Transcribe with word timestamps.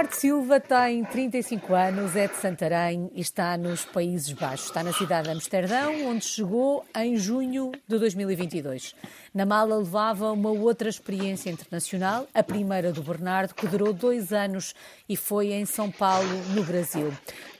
Bernardo 0.00 0.18
Silva 0.18 0.58
tem 0.58 1.04
35 1.04 1.74
anos, 1.74 2.16
é 2.16 2.26
de 2.26 2.34
Santarém 2.36 3.10
e 3.14 3.20
está 3.20 3.54
nos 3.58 3.84
Países 3.84 4.32
Baixos. 4.32 4.68
Está 4.68 4.82
na 4.82 4.94
cidade 4.94 5.28
de 5.28 5.34
Amsterdão, 5.34 6.06
onde 6.06 6.24
chegou 6.24 6.86
em 6.96 7.18
junho 7.18 7.70
de 7.86 7.98
2022. 7.98 8.94
Na 9.34 9.44
mala 9.44 9.76
levava 9.76 10.32
uma 10.32 10.48
outra 10.48 10.88
experiência 10.88 11.50
internacional, 11.50 12.26
a 12.32 12.42
primeira 12.42 12.94
do 12.94 13.02
Bernardo, 13.02 13.54
que 13.54 13.66
durou 13.66 13.92
dois 13.92 14.32
anos 14.32 14.74
e 15.06 15.18
foi 15.18 15.52
em 15.52 15.66
São 15.66 15.90
Paulo, 15.90 16.30
no 16.54 16.64
Brasil. 16.64 17.12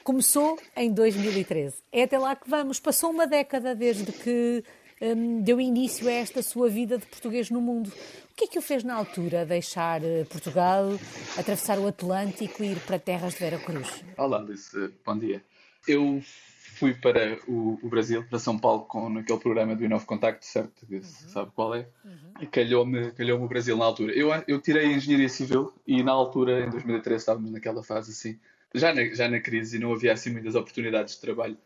Começou 0.03 0.57
em 0.75 0.91
2013. 0.91 1.75
É 1.91 2.03
até 2.03 2.17
lá 2.17 2.35
que 2.35 2.49
vamos. 2.49 2.79
Passou 2.79 3.11
uma 3.11 3.27
década 3.27 3.75
desde 3.75 4.11
que 4.11 4.63
hum, 5.01 5.41
deu 5.41 5.59
início 5.59 6.07
a 6.07 6.11
esta 6.11 6.41
sua 6.41 6.69
vida 6.69 6.97
de 6.97 7.05
português 7.05 7.49
no 7.49 7.59
mundo. 7.59 7.89
O 7.89 8.35
que 8.35 8.45
é 8.45 8.47
que 8.47 8.59
o 8.59 8.61
fez 8.61 8.83
na 8.83 8.95
altura 8.95 9.45
deixar 9.45 10.03
eh, 10.03 10.23
Portugal, 10.25 10.97
atravessar 11.37 11.79
o 11.79 11.87
Atlântico 11.87 12.63
e 12.63 12.71
ir 12.71 12.79
para 12.79 12.97
terras 12.97 13.33
de 13.33 13.39
Vera 13.39 13.59
Cruz? 13.59 14.03
Olá, 14.17 14.37
Alice. 14.37 14.93
Bom 15.05 15.17
dia. 15.17 15.43
Eu 15.87 16.21
fui 16.81 16.93
para 16.93 17.37
o, 17.47 17.77
o, 17.83 17.89
Brasil, 17.89 18.23
para 18.27 18.39
São 18.39 18.57
Paulo, 18.57 18.85
com 18.85 19.09
naquele 19.09 19.39
programa 19.39 19.75
do 19.75 19.83
Inove 19.85 20.05
Contacto, 20.05 20.45
certo? 20.45 20.85
Uhum. 20.89 21.03
Sabe 21.03 21.51
qual 21.53 21.75
é? 21.75 21.87
Uhum. 22.03 22.33
E 22.41 22.47
calhou-me 22.47 23.11
calhou 23.11 23.39
o 23.43 23.47
Brasil 23.47 23.77
na 23.77 23.85
altura. 23.85 24.13
Eu, 24.13 24.29
eu 24.47 24.59
tirei 24.59 24.87
Engenharia 24.87 25.29
Civil 25.29 25.73
e 25.85 26.01
na 26.01 26.11
altura, 26.11 26.65
em 26.65 26.69
2013, 26.69 27.21
estávamos 27.21 27.51
naquela 27.51 27.83
fase 27.83 28.11
assim, 28.11 28.39
já 28.73 28.93
na, 28.93 29.05
já 29.13 29.27
na 29.27 29.39
crise 29.39 29.77
e 29.77 29.79
não 29.79 29.93
havia 29.93 30.13
assim 30.13 30.31
muitas 30.31 30.55
oportunidades 30.55 31.15
de 31.15 31.21
trabalho 31.21 31.57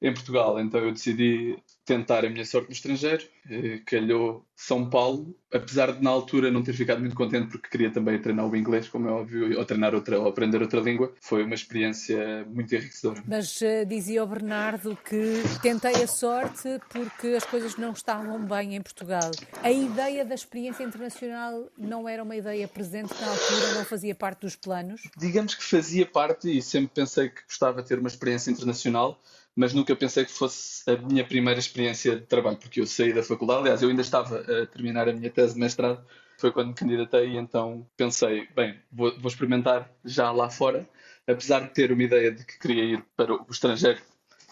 em 0.00 0.12
Portugal. 0.12 0.58
Então 0.58 0.80
eu 0.80 0.92
decidi 0.92 1.58
tentar 1.84 2.24
a 2.24 2.30
minha 2.30 2.44
sorte 2.44 2.68
no 2.68 2.72
estrangeiro. 2.72 3.24
Eh, 3.50 3.80
calhou 3.84 4.46
São 4.54 4.88
Paulo, 4.88 5.34
apesar 5.52 5.92
de 5.92 6.02
na 6.02 6.10
altura 6.10 6.50
não 6.50 6.62
ter 6.62 6.72
ficado 6.72 7.00
muito 7.00 7.16
contente 7.16 7.48
porque 7.48 7.68
queria 7.68 7.90
também 7.90 8.20
treinar 8.20 8.46
o 8.46 8.56
inglês, 8.56 8.88
como 8.88 9.08
é 9.08 9.10
óbvio, 9.10 9.58
ou 9.58 9.64
treinar 9.64 9.94
outra, 9.94 10.18
ou 10.20 10.28
aprender 10.28 10.62
outra 10.62 10.80
língua. 10.80 11.12
Foi 11.20 11.42
uma 11.42 11.54
experiência 11.54 12.46
muito 12.48 12.74
enriquecedora. 12.74 13.22
Mas 13.26 13.60
uh, 13.60 13.84
dizia 13.86 14.22
o 14.22 14.26
Bernardo 14.26 14.96
que 14.96 15.42
tentei 15.62 16.02
a 16.02 16.06
sorte 16.06 16.80
porque 16.88 17.28
as 17.28 17.44
coisas 17.44 17.76
não 17.76 17.92
estavam 17.92 18.38
bem 18.46 18.76
em 18.76 18.82
Portugal. 18.82 19.30
A 19.62 19.70
ideia 19.70 20.24
da 20.24 20.34
experiência 20.34 20.84
internacional 20.84 21.68
não 21.76 22.08
era 22.08 22.22
uma 22.22 22.36
ideia 22.36 22.68
presente 22.68 23.12
na 23.20 23.28
altura, 23.28 23.74
não 23.74 23.84
fazia 23.84 24.14
parte 24.14 24.42
dos 24.42 24.54
planos? 24.54 25.02
Digamos 25.16 25.54
que 25.54 25.64
fazia 25.64 26.06
parte 26.06 26.56
e 26.56 26.62
sempre 26.62 26.90
pensei 26.94 27.28
que 27.28 27.42
gostava 27.44 27.82
de 27.82 27.88
ter 27.88 27.98
uma 27.98 28.08
experiência 28.08 28.50
internacional 28.50 29.20
mas 29.60 29.74
nunca 29.74 29.94
pensei 29.94 30.24
que 30.24 30.32
fosse 30.32 30.90
a 30.90 30.96
minha 30.96 31.22
primeira 31.22 31.60
experiência 31.60 32.16
de 32.16 32.22
trabalho, 32.24 32.56
porque 32.56 32.80
eu 32.80 32.86
saí 32.86 33.12
da 33.12 33.22
faculdade, 33.22 33.60
aliás, 33.60 33.82
eu 33.82 33.90
ainda 33.90 34.00
estava 34.00 34.40
a 34.40 34.66
terminar 34.66 35.06
a 35.06 35.12
minha 35.12 35.28
tese 35.28 35.52
de 35.52 35.60
mestrado, 35.60 36.02
foi 36.38 36.50
quando 36.50 36.68
me 36.68 36.74
candidatei, 36.74 37.28
e 37.28 37.36
então 37.36 37.86
pensei, 37.94 38.48
bem, 38.56 38.74
vou, 38.90 39.14
vou 39.18 39.28
experimentar 39.28 39.92
já 40.02 40.30
lá 40.30 40.48
fora, 40.48 40.88
apesar 41.26 41.60
de 41.60 41.74
ter 41.74 41.92
uma 41.92 42.02
ideia 42.02 42.32
de 42.32 42.42
que 42.42 42.58
queria 42.58 42.84
ir 42.84 43.04
para 43.14 43.34
o 43.34 43.46
estrangeiro 43.50 44.00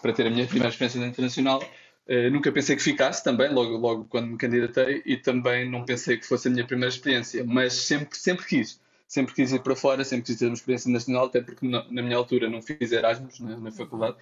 para 0.03 0.13
ter 0.13 0.27
a 0.27 0.31
minha 0.31 0.47
primeira 0.47 0.69
experiência 0.69 0.99
internacional, 0.99 1.63
Uh, 2.11 2.31
nunca 2.31 2.51
pensei 2.51 2.75
que 2.75 2.83
ficasse 2.83 3.23
também, 3.23 3.53
logo, 3.53 3.77
logo 3.77 4.07
quando 4.07 4.29
me 4.29 4.39
candidatei, 4.39 5.03
e 5.05 5.19
também 5.19 5.71
não 5.71 5.85
pensei 5.85 6.17
que 6.17 6.25
fosse 6.27 6.49
a 6.49 6.51
minha 6.51 6.67
primeira 6.67 6.89
experiência, 6.89 7.45
mas 7.45 7.75
sempre, 7.75 8.19
sempre 8.19 8.47
quis. 8.47 8.81
Sempre 9.07 9.35
quis 9.35 9.53
ir 9.53 9.61
para 9.61 9.77
fora, 9.77 10.03
sempre 10.05 10.25
quis 10.25 10.39
ter 10.39 10.47
uma 10.47 10.55
experiência 10.55 10.91
nacional, 10.91 11.27
até 11.27 11.43
porque 11.43 11.69
na, 11.69 11.85
minha 11.91 12.17
altura 12.17 12.49
não 12.49 12.63
fiz 12.63 12.93
Erasmus 12.93 13.41
na, 13.41 13.59
na 13.59 13.71
faculdade, 13.71 14.17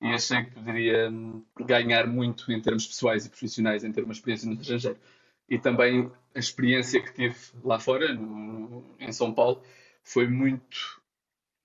e 0.00 0.08
achei 0.08 0.44
que 0.44 0.52
poderia 0.52 1.12
ganhar 1.60 2.06
muito 2.06 2.50
em 2.52 2.60
termos 2.60 2.86
pessoais 2.86 3.26
e 3.26 3.28
profissionais, 3.28 3.84
em 3.84 3.92
ter 3.92 4.04
uma 4.04 4.12
experiência 4.12 4.48
no 4.48 4.54
estrangeiro. 4.54 4.98
E 5.48 5.58
também 5.58 6.10
a 6.34 6.38
experiência 6.38 7.02
que 7.02 7.12
tive 7.12 7.36
lá 7.64 7.78
fora, 7.78 8.12
no, 8.14 8.84
em 9.00 9.12
São 9.12 9.32
Paulo, 9.32 9.62
foi 10.04 10.28
muito 10.28 11.00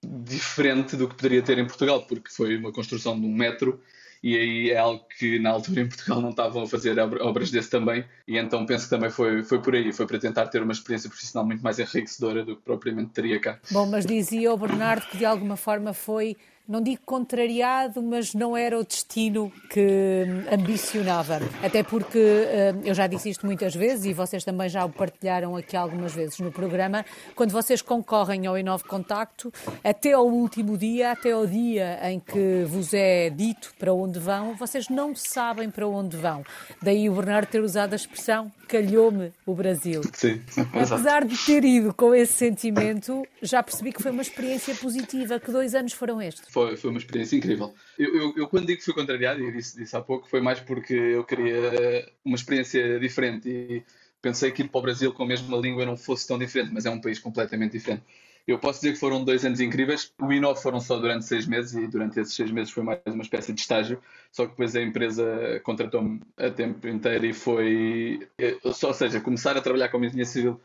diferente 0.03 0.95
do 0.95 1.07
que 1.07 1.15
poderia 1.15 1.41
ter 1.41 1.57
em 1.57 1.65
Portugal, 1.65 2.05
porque 2.05 2.29
foi 2.29 2.57
uma 2.57 2.71
construção 2.71 3.19
de 3.19 3.25
um 3.25 3.33
metro 3.33 3.81
e 4.23 4.37
aí 4.37 4.71
é 4.71 4.77
algo 4.77 5.05
que 5.19 5.37
na 5.37 5.49
altura 5.49 5.81
em 5.81 5.87
Portugal 5.87 6.21
não 6.21 6.29
estavam 6.29 6.63
a 6.63 6.67
fazer 6.67 6.97
obras 6.97 7.51
desse 7.51 7.69
também, 7.69 8.05
e 8.25 8.37
então 8.37 8.65
penso 8.65 8.85
que 8.85 8.89
também 8.89 9.09
foi, 9.09 9.43
foi 9.43 9.61
por 9.61 9.75
aí, 9.75 9.91
foi 9.91 10.07
para 10.07 10.17
tentar 10.17 10.47
ter 10.47 10.63
uma 10.63 10.71
experiência 10.71 11.09
profissional 11.09 11.45
muito 11.45 11.61
mais 11.61 11.77
enriquecedora 11.77 12.45
do 12.45 12.55
que 12.55 12.61
propriamente 12.61 13.11
teria 13.11 13.37
cá. 13.39 13.59
Bom, 13.69 13.85
mas 13.85 14.05
dizia 14.05 14.53
o 14.53 14.57
Bernardo 14.57 15.05
que 15.07 15.17
de 15.17 15.25
alguma 15.25 15.57
forma 15.57 15.93
foi 15.93 16.37
não 16.67 16.81
digo 16.81 17.01
contrariado, 17.05 18.01
mas 18.01 18.33
não 18.33 18.55
era 18.55 18.79
o 18.79 18.83
destino 18.83 19.51
que 19.69 20.25
ambicionava. 20.51 21.39
Até 21.61 21.83
porque 21.83 22.19
eh, 22.19 22.73
eu 22.85 22.93
já 22.93 23.05
disse 23.05 23.29
isto 23.29 23.45
muitas 23.45 23.75
vezes 23.75 24.05
e 24.05 24.13
vocês 24.13 24.43
também 24.45 24.69
já 24.69 24.85
o 24.85 24.89
partilharam 24.89 25.55
aqui 25.57 25.75
algumas 25.75 26.13
vezes 26.13 26.39
no 26.39 26.51
programa. 26.51 27.05
Quando 27.35 27.51
vocês 27.51 27.81
concorrem 27.81 28.47
ao 28.47 28.57
Inove 28.57 28.85
Contacto, 28.85 29.51
até 29.83 30.13
ao 30.13 30.25
último 30.25 30.77
dia, 30.77 31.11
até 31.11 31.31
ao 31.31 31.45
dia 31.45 31.99
em 32.09 32.19
que 32.19 32.63
vos 32.65 32.93
é 32.93 33.29
dito 33.29 33.73
para 33.77 33.93
onde 33.93 34.17
vão, 34.17 34.55
vocês 34.55 34.87
não 34.87 35.13
sabem 35.13 35.69
para 35.69 35.87
onde 35.87 36.15
vão. 36.15 36.43
Daí 36.81 37.09
o 37.09 37.13
Bernardo 37.13 37.47
ter 37.47 37.61
usado 37.61 37.93
a 37.93 37.95
expressão 37.97 38.51
calhou-me 38.73 39.31
o 39.45 39.53
Brasil. 39.53 40.01
Sim, 40.13 40.41
Apesar 40.73 41.25
de 41.25 41.37
ter 41.45 41.63
ido 41.63 41.93
com 41.93 42.15
esse 42.15 42.33
sentimento, 42.33 43.23
já 43.41 43.61
percebi 43.61 43.91
que 43.91 44.01
foi 44.01 44.11
uma 44.11 44.23
experiência 44.23 44.73
positiva. 44.75 45.39
Que 45.39 45.51
dois 45.51 45.75
anos 45.75 45.93
foram 45.93 46.19
estes? 46.19 46.52
Foi, 46.53 46.77
foi 46.77 46.91
uma 46.91 46.99
experiência 46.99 47.35
incrível. 47.35 47.73
Eu, 47.97 48.15
eu, 48.15 48.33
eu 48.37 48.47
quando 48.47 48.67
digo 48.67 48.77
que 48.77 48.85
fui 48.85 48.93
contrariado, 48.93 49.41
e 49.41 49.51
disse, 49.51 49.75
disse 49.75 49.97
há 49.97 50.01
pouco, 50.01 50.29
foi 50.29 50.39
mais 50.39 50.59
porque 50.59 50.93
eu 50.93 51.23
queria 51.23 52.07
uma 52.23 52.35
experiência 52.35 52.99
diferente 52.99 53.49
e 53.49 53.83
pensei 54.21 54.51
que 54.51 54.61
ir 54.61 54.69
para 54.69 54.77
o 54.77 54.81
Brasil 54.83 55.11
com 55.11 55.23
a 55.23 55.25
mesma 55.25 55.57
língua 55.57 55.83
não 55.83 55.97
fosse 55.97 56.27
tão 56.27 56.37
diferente, 56.37 56.71
mas 56.71 56.85
é 56.85 56.91
um 56.91 57.01
país 57.01 57.17
completamente 57.17 57.71
diferente. 57.71 58.03
Eu 58.45 58.59
posso 58.59 58.81
dizer 58.81 58.93
que 58.93 58.99
foram 58.99 59.23
dois 59.23 59.43
anos 59.45 59.61
incríveis. 59.61 60.13
O 60.21 60.31
Inov 60.31 60.61
foram 60.61 60.79
só 60.79 60.99
durante 60.99 61.25
seis 61.25 61.47
meses 61.47 61.73
e 61.73 61.87
durante 61.87 62.19
esses 62.19 62.35
seis 62.35 62.51
meses 62.51 62.71
foi 62.71 62.83
mais 62.83 62.99
uma 63.07 63.23
espécie 63.23 63.53
de 63.53 63.61
estágio. 63.61 64.01
Só 64.31 64.43
que 64.43 64.51
depois 64.51 64.75
a 64.75 64.81
empresa 64.81 65.61
contratou-me 65.63 66.21
a 66.37 66.49
tempo 66.49 66.85
inteiro 66.87 67.25
e 67.25 67.33
foi. 67.33 68.27
Ou 68.61 68.93
seja, 68.93 69.21
começar 69.21 69.55
a 69.55 69.61
trabalhar 69.61 69.87
como 69.87 70.03
engenheiro 70.03 70.29
civil 70.29 70.61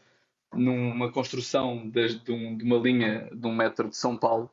numa 0.53 1.13
construção 1.13 1.89
de, 1.89 2.19
de, 2.19 2.33
um, 2.33 2.57
de 2.57 2.65
uma 2.65 2.79
linha 2.79 3.29
de 3.33 3.47
um 3.47 3.55
metro 3.55 3.89
de 3.89 3.97
São 3.97 4.17
Paulo 4.17 4.51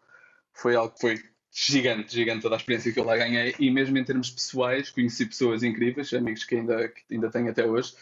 foi 0.55 0.75
algo 0.75 0.93
que 0.93 1.01
foi 1.01 1.23
gigante, 1.51 2.13
gigante 2.13 2.41
toda 2.41 2.55
a 2.55 2.57
experiência 2.57 2.91
que 2.91 2.99
eu 2.99 3.03
lá 3.03 3.15
ganhei 3.15 3.55
e 3.59 3.69
mesmo 3.71 3.97
em 3.97 4.03
termos 4.03 4.29
pessoais 4.29 4.89
conheci 4.89 5.25
pessoas 5.25 5.63
incríveis, 5.63 6.13
amigos 6.13 6.43
que 6.43 6.55
ainda, 6.55 6.89
que 6.89 7.01
ainda 7.13 7.29
tenho 7.29 7.49
até 7.49 7.65
hoje 7.65 7.93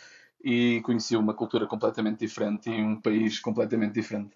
e 0.43 0.81
conheci 0.81 1.15
uma 1.15 1.33
cultura 1.33 1.67
completamente 1.67 2.19
diferente 2.19 2.69
e 2.69 2.81
um 2.81 2.99
país 2.99 3.39
completamente 3.39 3.93
diferente. 3.93 4.35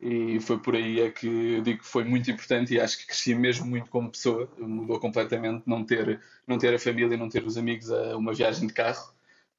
E 0.00 0.40
foi 0.40 0.58
por 0.58 0.74
aí 0.74 1.00
é 1.00 1.10
que 1.10 1.26
eu 1.28 1.62
digo 1.62 1.78
que 1.78 1.86
foi 1.86 2.02
muito 2.02 2.28
importante 2.30 2.74
e 2.74 2.80
acho 2.80 2.98
que 2.98 3.06
cresci 3.06 3.34
mesmo 3.36 3.66
muito 3.66 3.88
como 3.88 4.10
pessoa. 4.10 4.50
Mudou 4.58 4.98
completamente 4.98 5.62
não 5.64 5.84
ter, 5.84 6.20
não 6.46 6.58
ter 6.58 6.74
a 6.74 6.78
família, 6.78 7.16
não 7.16 7.28
ter 7.28 7.44
os 7.44 7.56
amigos 7.56 7.90
a 7.90 8.16
uma 8.16 8.34
viagem 8.34 8.66
de 8.66 8.72
carro. 8.72 9.11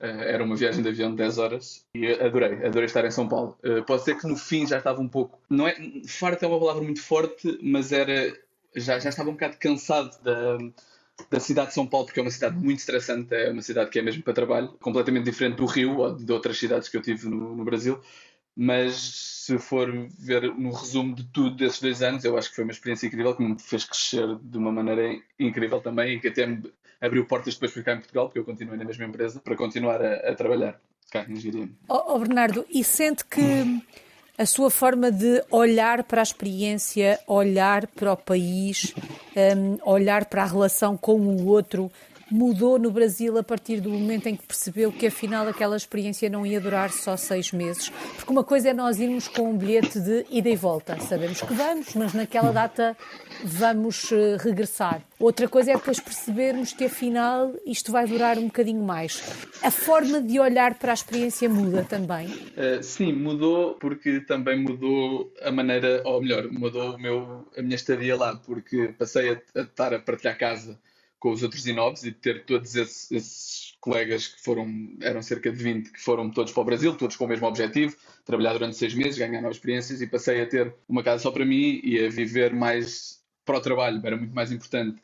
Eh, 0.03 0.33
era 0.33 0.43
uma 0.43 0.55
viagem 0.57 0.83
de 0.83 0.89
avião 0.89 1.11
de 1.11 1.15
10 1.15 1.37
horas 1.37 1.85
e 1.95 2.05
adorei, 2.05 2.65
adorei 2.65 2.85
estar 2.85 3.05
em 3.05 3.11
São 3.11 3.25
Paulo. 3.27 3.57
Eh, 3.63 3.81
posso 3.83 4.03
dizer 4.03 4.19
que 4.19 4.27
no 4.27 4.35
fim 4.35 4.67
já 4.67 4.77
estava 4.77 4.99
um 4.99 5.07
pouco. 5.07 5.39
Não 5.49 5.65
é, 5.65 5.75
farto 6.05 6.43
é 6.43 6.47
uma 6.47 6.59
palavra 6.59 6.83
muito 6.83 7.01
forte, 7.01 7.57
mas 7.63 7.93
era. 7.93 8.37
Já, 8.75 8.99
já 8.99 9.09
estava 9.09 9.29
um 9.29 9.33
bocado 9.33 9.55
cansado 9.57 10.21
da, 10.21 10.57
da 11.31 11.39
cidade 11.39 11.69
de 11.69 11.75
São 11.75 11.87
Paulo, 11.87 12.07
porque 12.07 12.19
é 12.19 12.23
uma 12.23 12.31
cidade 12.31 12.57
muito 12.57 12.79
estressante, 12.79 13.33
é 13.33 13.49
uma 13.49 13.61
cidade 13.61 13.89
que 13.91 13.99
é 13.99 14.01
mesmo 14.01 14.23
para 14.23 14.33
trabalho, 14.33 14.69
completamente 14.81 15.25
diferente 15.25 15.57
do 15.57 15.65
Rio 15.65 15.99
ou 15.99 16.15
de 16.15 16.31
outras 16.33 16.57
cidades 16.57 16.89
que 16.89 16.97
eu 16.97 17.01
tive 17.01 17.29
no, 17.29 17.55
no 17.55 17.63
Brasil 17.63 18.01
mas 18.55 18.95
se 19.45 19.57
for 19.57 19.91
ver 20.19 20.43
no 20.53 20.71
resumo 20.71 21.15
de 21.15 21.23
tudo 21.25 21.55
desses 21.55 21.81
dois 21.81 22.03
anos, 22.03 22.23
eu 22.23 22.37
acho 22.37 22.49
que 22.49 22.55
foi 22.55 22.63
uma 22.63 22.71
experiência 22.71 23.07
incrível 23.07 23.35
que 23.35 23.43
me 23.43 23.59
fez 23.59 23.83
crescer 23.83 24.37
de 24.41 24.57
uma 24.57 24.71
maneira 24.71 25.19
incrível 25.39 25.81
também 25.81 26.15
e 26.15 26.19
que 26.19 26.27
até 26.27 26.45
me 26.45 26.71
abriu 27.03 27.25
portas 27.25 27.55
depois 27.55 27.71
para 27.71 27.83
cá 27.83 27.93
em 27.93 27.97
Portugal, 27.97 28.25
porque 28.27 28.39
eu 28.39 28.45
continuei 28.45 28.77
na 28.77 28.85
mesma 28.85 29.05
empresa, 29.05 29.39
para 29.39 29.55
continuar 29.55 30.01
a, 30.01 30.31
a 30.31 30.35
trabalhar 30.35 30.79
cá 31.11 31.25
em 31.27 31.33
Engenharia. 31.33 31.69
Oh, 31.89 32.15
oh, 32.15 32.19
Bernardo, 32.19 32.65
e 32.69 32.83
sente 32.83 33.25
que 33.25 33.83
a 34.37 34.45
sua 34.45 34.71
forma 34.71 35.11
de 35.11 35.43
olhar 35.51 36.03
para 36.03 36.21
a 36.21 36.23
experiência, 36.23 37.19
olhar 37.27 37.85
para 37.87 38.13
o 38.13 38.17
país, 38.17 38.95
um, 39.35 39.77
olhar 39.83 40.25
para 40.25 40.43
a 40.43 40.45
relação 40.45 40.97
com 40.97 41.19
o 41.19 41.45
outro, 41.45 41.91
mudou 42.33 42.79
no 42.79 42.89
Brasil 42.89 43.37
a 43.37 43.43
partir 43.43 43.79
do 43.79 43.91
momento 43.91 44.25
em 44.25 44.35
que 44.35 44.43
percebeu 44.43 44.91
que 44.91 45.05
afinal 45.05 45.47
aquela 45.47 45.77
experiência 45.77 46.27
não 46.31 46.43
ia 46.43 46.59
durar 46.59 46.89
só 46.89 47.15
seis 47.15 47.51
meses? 47.51 47.89
Porque 48.15 48.31
uma 48.31 48.43
coisa 48.43 48.69
é 48.69 48.73
nós 48.73 48.99
irmos 48.99 49.27
com 49.27 49.51
um 49.51 49.55
bilhete 49.55 49.99
de 49.99 50.25
ida 50.31 50.49
e 50.49 50.55
volta. 50.55 50.99
Sabemos 50.99 51.41
que 51.41 51.53
vamos, 51.53 51.93
mas 51.93 52.11
naquela 52.15 52.51
data 52.51 52.97
vamos 53.43 54.11
uh, 54.11 54.37
regressar. 54.39 55.03
Outra 55.19 55.47
coisa 55.47 55.73
é 55.73 55.75
depois 55.75 55.99
percebermos 55.99 56.73
que 56.73 56.85
afinal 56.85 57.53
isto 57.67 57.91
vai 57.91 58.07
durar 58.07 58.39
um 58.39 58.47
bocadinho 58.47 58.81
mais. 58.81 59.21
A 59.61 59.69
forma 59.69 60.19
de 60.19 60.39
olhar 60.39 60.73
para 60.73 60.91
a 60.91 60.95
experiência 60.95 61.47
muda 61.47 61.83
também? 61.83 62.25
Uh, 62.25 62.81
sim, 62.81 63.13
mudou 63.13 63.75
porque 63.75 64.21
também 64.21 64.59
mudou 64.59 65.31
a 65.39 65.51
maneira, 65.51 66.01
ou 66.03 66.19
melhor, 66.19 66.51
mudou 66.51 66.95
o 66.95 66.99
meu, 66.99 67.47
a 67.55 67.61
minha 67.61 67.75
estadia 67.75 68.15
lá, 68.17 68.35
porque 68.43 68.87
passei 68.97 69.33
a, 69.33 69.59
a 69.59 69.61
estar 69.61 69.93
a 69.93 69.99
partilhar 69.99 70.35
casa 70.35 70.79
com 71.23 71.31
os 71.31 71.41
outros 71.41 71.65
inovos 71.65 72.03
e 72.03 72.11
ter 72.11 72.43
todos 72.43 72.75
esses, 72.75 73.09
esses, 73.09 73.77
colegas 73.79 74.27
que 74.27 74.41
foram, 74.41 74.67
eram 75.01 75.21
cerca 75.21 75.49
de 75.49 75.63
20, 75.63 75.91
que 75.93 76.01
foram 76.01 76.29
todos 76.29 76.51
para 76.51 76.61
o 76.61 76.65
Brasil, 76.65 76.97
todos 76.97 77.15
com 77.15 77.23
o 77.23 77.27
mesmo 77.29 77.47
objetivo, 77.47 77.95
trabalhar 78.25 78.51
durante 78.51 78.75
seis 78.75 78.93
meses, 78.93 79.17
ganhar 79.17 79.41
novas 79.41 79.55
experiências 79.55 80.01
e 80.01 80.07
passei 80.07 80.41
a 80.41 80.45
ter 80.45 80.75
uma 80.87 81.01
casa 81.01 81.23
só 81.23 81.31
para 81.31 81.45
mim 81.45 81.79
e 81.81 82.05
a 82.05 82.09
viver 82.09 82.53
mais 82.53 83.23
para 83.45 83.57
o 83.57 83.61
trabalho, 83.61 84.01
era 84.03 84.17
muito 84.17 84.35
mais 84.35 84.51
importante 84.51 85.01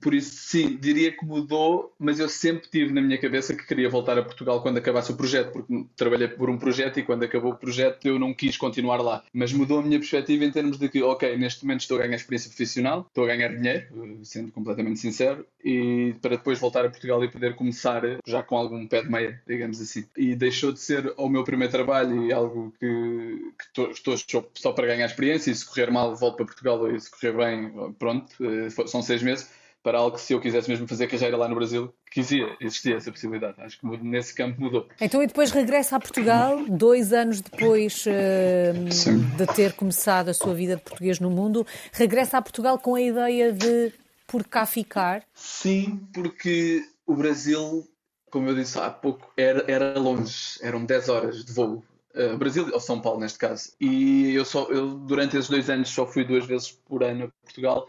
por 0.00 0.14
isso, 0.14 0.34
sim, 0.34 0.76
diria 0.76 1.12
que 1.12 1.24
mudou, 1.24 1.94
mas 1.98 2.18
eu 2.18 2.28
sempre 2.28 2.68
tive 2.68 2.92
na 2.92 3.00
minha 3.00 3.18
cabeça 3.18 3.54
que 3.54 3.66
queria 3.66 3.88
voltar 3.88 4.18
a 4.18 4.22
Portugal 4.22 4.60
quando 4.60 4.78
acabasse 4.78 5.12
o 5.12 5.16
projeto, 5.16 5.52
porque 5.52 5.86
trabalhei 5.96 6.28
por 6.28 6.50
um 6.50 6.58
projeto 6.58 6.98
e 6.98 7.02
quando 7.02 7.22
acabou 7.22 7.52
o 7.52 7.56
projeto 7.56 8.06
eu 8.06 8.18
não 8.18 8.34
quis 8.34 8.56
continuar 8.56 9.00
lá. 9.00 9.22
Mas 9.32 9.52
mudou 9.52 9.78
a 9.78 9.82
minha 9.82 9.98
perspectiva 9.98 10.44
em 10.44 10.50
termos 10.50 10.78
de 10.78 10.88
que, 10.88 11.02
ok, 11.02 11.36
neste 11.36 11.64
momento 11.64 11.80
estou 11.82 11.98
a 11.98 12.02
ganhar 12.02 12.16
experiência 12.16 12.48
profissional, 12.48 13.06
estou 13.08 13.24
a 13.24 13.26
ganhar 13.28 13.48
dinheiro, 13.48 13.86
sendo 14.22 14.50
completamente 14.50 14.98
sincero, 14.98 15.46
e 15.64 16.14
para 16.20 16.36
depois 16.36 16.58
voltar 16.58 16.84
a 16.84 16.90
Portugal 16.90 17.22
e 17.22 17.30
poder 17.30 17.54
começar 17.54 18.02
já 18.26 18.42
com 18.42 18.56
algum 18.56 18.86
pé 18.86 19.02
de 19.02 19.10
meia, 19.10 19.40
digamos 19.46 19.80
assim. 19.80 20.04
E 20.16 20.34
deixou 20.34 20.72
de 20.72 20.80
ser 20.80 21.14
o 21.16 21.28
meu 21.28 21.44
primeiro 21.44 21.72
trabalho 21.72 22.26
e 22.26 22.32
algo 22.32 22.74
que, 22.80 23.52
que 23.74 23.82
estou 23.92 24.16
só 24.54 24.72
para 24.72 24.86
ganhar 24.86 25.06
experiência, 25.06 25.50
e 25.50 25.54
se 25.54 25.64
correr 25.64 25.90
mal 25.92 26.16
volto 26.16 26.36
para 26.36 26.46
Portugal 26.46 26.90
e 26.90 27.00
se 27.00 27.10
correr 27.10 27.32
bem, 27.32 27.92
pronto, 27.98 28.32
eh, 28.44 28.68
são 28.86 29.00
seis 29.00 29.22
meses 29.22 29.48
para 29.86 29.98
algo 29.98 30.16
que 30.16 30.20
se 30.20 30.32
eu 30.32 30.40
quisesse 30.40 30.68
mesmo 30.68 30.88
fazer 30.88 31.06
carreira 31.06 31.36
lá 31.36 31.46
no 31.46 31.54
Brasil, 31.54 31.94
quisia, 32.10 32.56
existia 32.60 32.96
essa 32.96 33.12
possibilidade. 33.12 33.54
Acho 33.60 33.78
que 33.78 33.86
nesse 33.98 34.34
campo 34.34 34.60
mudou. 34.60 34.88
Então 35.00 35.22
e 35.22 35.28
depois 35.28 35.52
regressa 35.52 35.94
a 35.94 36.00
Portugal, 36.00 36.64
dois 36.68 37.12
anos 37.12 37.40
depois 37.40 38.04
uh, 38.04 39.36
de 39.36 39.46
ter 39.54 39.74
começado 39.74 40.28
a 40.28 40.34
sua 40.34 40.52
vida 40.54 40.74
de 40.74 40.82
português 40.82 41.20
no 41.20 41.30
mundo, 41.30 41.64
regressa 41.92 42.36
a 42.36 42.42
Portugal 42.42 42.80
com 42.80 42.96
a 42.96 43.00
ideia 43.00 43.52
de 43.52 43.92
por 44.26 44.42
cá 44.42 44.66
ficar? 44.66 45.22
Sim, 45.32 46.00
porque 46.12 46.82
o 47.06 47.14
Brasil, 47.14 47.88
como 48.28 48.48
eu 48.48 48.56
disse 48.56 48.76
há 48.80 48.90
pouco, 48.90 49.32
era, 49.36 49.64
era 49.70 49.96
longe, 50.00 50.58
eram 50.62 50.84
10 50.84 51.08
horas 51.08 51.44
de 51.44 51.52
voo. 51.52 51.84
Uh, 52.12 52.36
Brasil 52.36 52.68
ou 52.72 52.80
São 52.80 53.00
Paulo 53.00 53.20
neste 53.20 53.38
caso. 53.38 53.70
E 53.80 54.34
eu 54.34 54.44
só 54.44 54.64
eu 54.64 54.88
durante 54.88 55.36
esses 55.36 55.48
dois 55.48 55.70
anos 55.70 55.90
só 55.90 56.04
fui 56.04 56.24
duas 56.24 56.44
vezes 56.44 56.72
por 56.72 57.04
ano 57.04 57.26
a 57.26 57.44
Portugal 57.44 57.86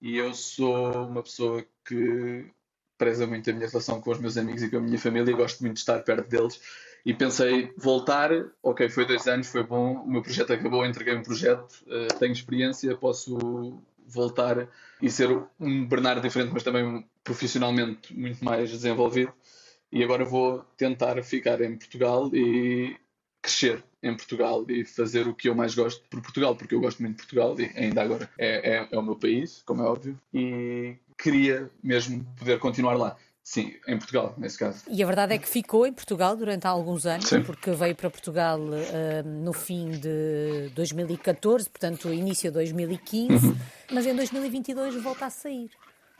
e 0.00 0.16
eu 0.16 0.34
sou 0.34 1.06
uma 1.06 1.22
pessoa 1.22 1.64
que 1.84 2.46
preza 2.98 3.26
muito 3.26 3.48
a 3.50 3.52
minha 3.52 3.68
relação 3.68 4.00
com 4.00 4.10
os 4.10 4.18
meus 4.18 4.36
amigos 4.36 4.62
e 4.62 4.70
com 4.70 4.78
a 4.78 4.80
minha 4.80 4.98
família 4.98 5.30
e 5.30 5.34
gosto 5.34 5.60
muito 5.60 5.74
de 5.74 5.80
estar 5.80 6.02
perto 6.02 6.28
deles. 6.28 6.60
E 7.04 7.14
pensei, 7.14 7.72
voltar, 7.76 8.30
ok, 8.62 8.88
foi 8.88 9.06
dois 9.06 9.26
anos, 9.28 9.46
foi 9.46 9.62
bom, 9.62 10.02
o 10.02 10.10
meu 10.10 10.22
projeto 10.22 10.52
acabou, 10.52 10.84
entreguei 10.84 11.14
um 11.14 11.22
projeto, 11.22 11.84
uh, 11.86 12.18
tenho 12.18 12.32
experiência, 12.32 12.96
posso 12.96 13.80
voltar 14.06 14.68
e 15.00 15.10
ser 15.10 15.28
um 15.60 15.86
Bernardo 15.86 16.22
diferente, 16.22 16.52
mas 16.52 16.62
também 16.62 17.06
profissionalmente 17.22 18.16
muito 18.16 18.44
mais 18.44 18.70
desenvolvido. 18.70 19.32
E 19.92 20.02
agora 20.02 20.24
vou 20.24 20.64
tentar 20.76 21.22
ficar 21.22 21.60
em 21.60 21.76
Portugal 21.76 22.28
e 22.34 22.96
crescer 23.40 23.84
em 24.06 24.14
Portugal 24.14 24.64
e 24.68 24.84
fazer 24.84 25.26
o 25.26 25.34
que 25.34 25.48
eu 25.48 25.54
mais 25.54 25.74
gosto 25.74 26.02
por 26.08 26.20
Portugal, 26.20 26.54
porque 26.54 26.74
eu 26.74 26.80
gosto 26.80 27.02
muito 27.02 27.16
de 27.16 27.22
Portugal 27.22 27.56
e 27.58 27.70
ainda 27.78 28.02
agora 28.02 28.30
é, 28.38 28.76
é, 28.76 28.88
é 28.90 28.98
o 28.98 29.02
meu 29.02 29.16
país, 29.16 29.62
como 29.64 29.82
é 29.82 29.86
óbvio, 29.86 30.18
e 30.32 30.96
queria 31.18 31.70
mesmo 31.82 32.24
poder 32.38 32.58
continuar 32.58 32.94
lá. 32.94 33.16
Sim, 33.42 33.74
em 33.86 33.96
Portugal, 33.96 34.34
nesse 34.36 34.58
caso. 34.58 34.82
E 34.88 35.00
a 35.00 35.06
verdade 35.06 35.34
é 35.34 35.38
que 35.38 35.48
ficou 35.48 35.86
em 35.86 35.92
Portugal 35.92 36.36
durante 36.36 36.66
alguns 36.66 37.06
anos, 37.06 37.28
Sim. 37.28 37.44
porque 37.44 37.70
veio 37.70 37.94
para 37.94 38.10
Portugal 38.10 38.58
uh, 38.58 39.22
no 39.24 39.52
fim 39.52 39.90
de 39.92 40.68
2014, 40.74 41.70
portanto, 41.70 42.12
início 42.12 42.50
de 42.50 42.54
2015, 42.54 43.46
uhum. 43.46 43.56
mas 43.92 44.04
em 44.04 44.16
2022 44.16 45.00
volta 45.00 45.26
a 45.26 45.30
sair. 45.30 45.70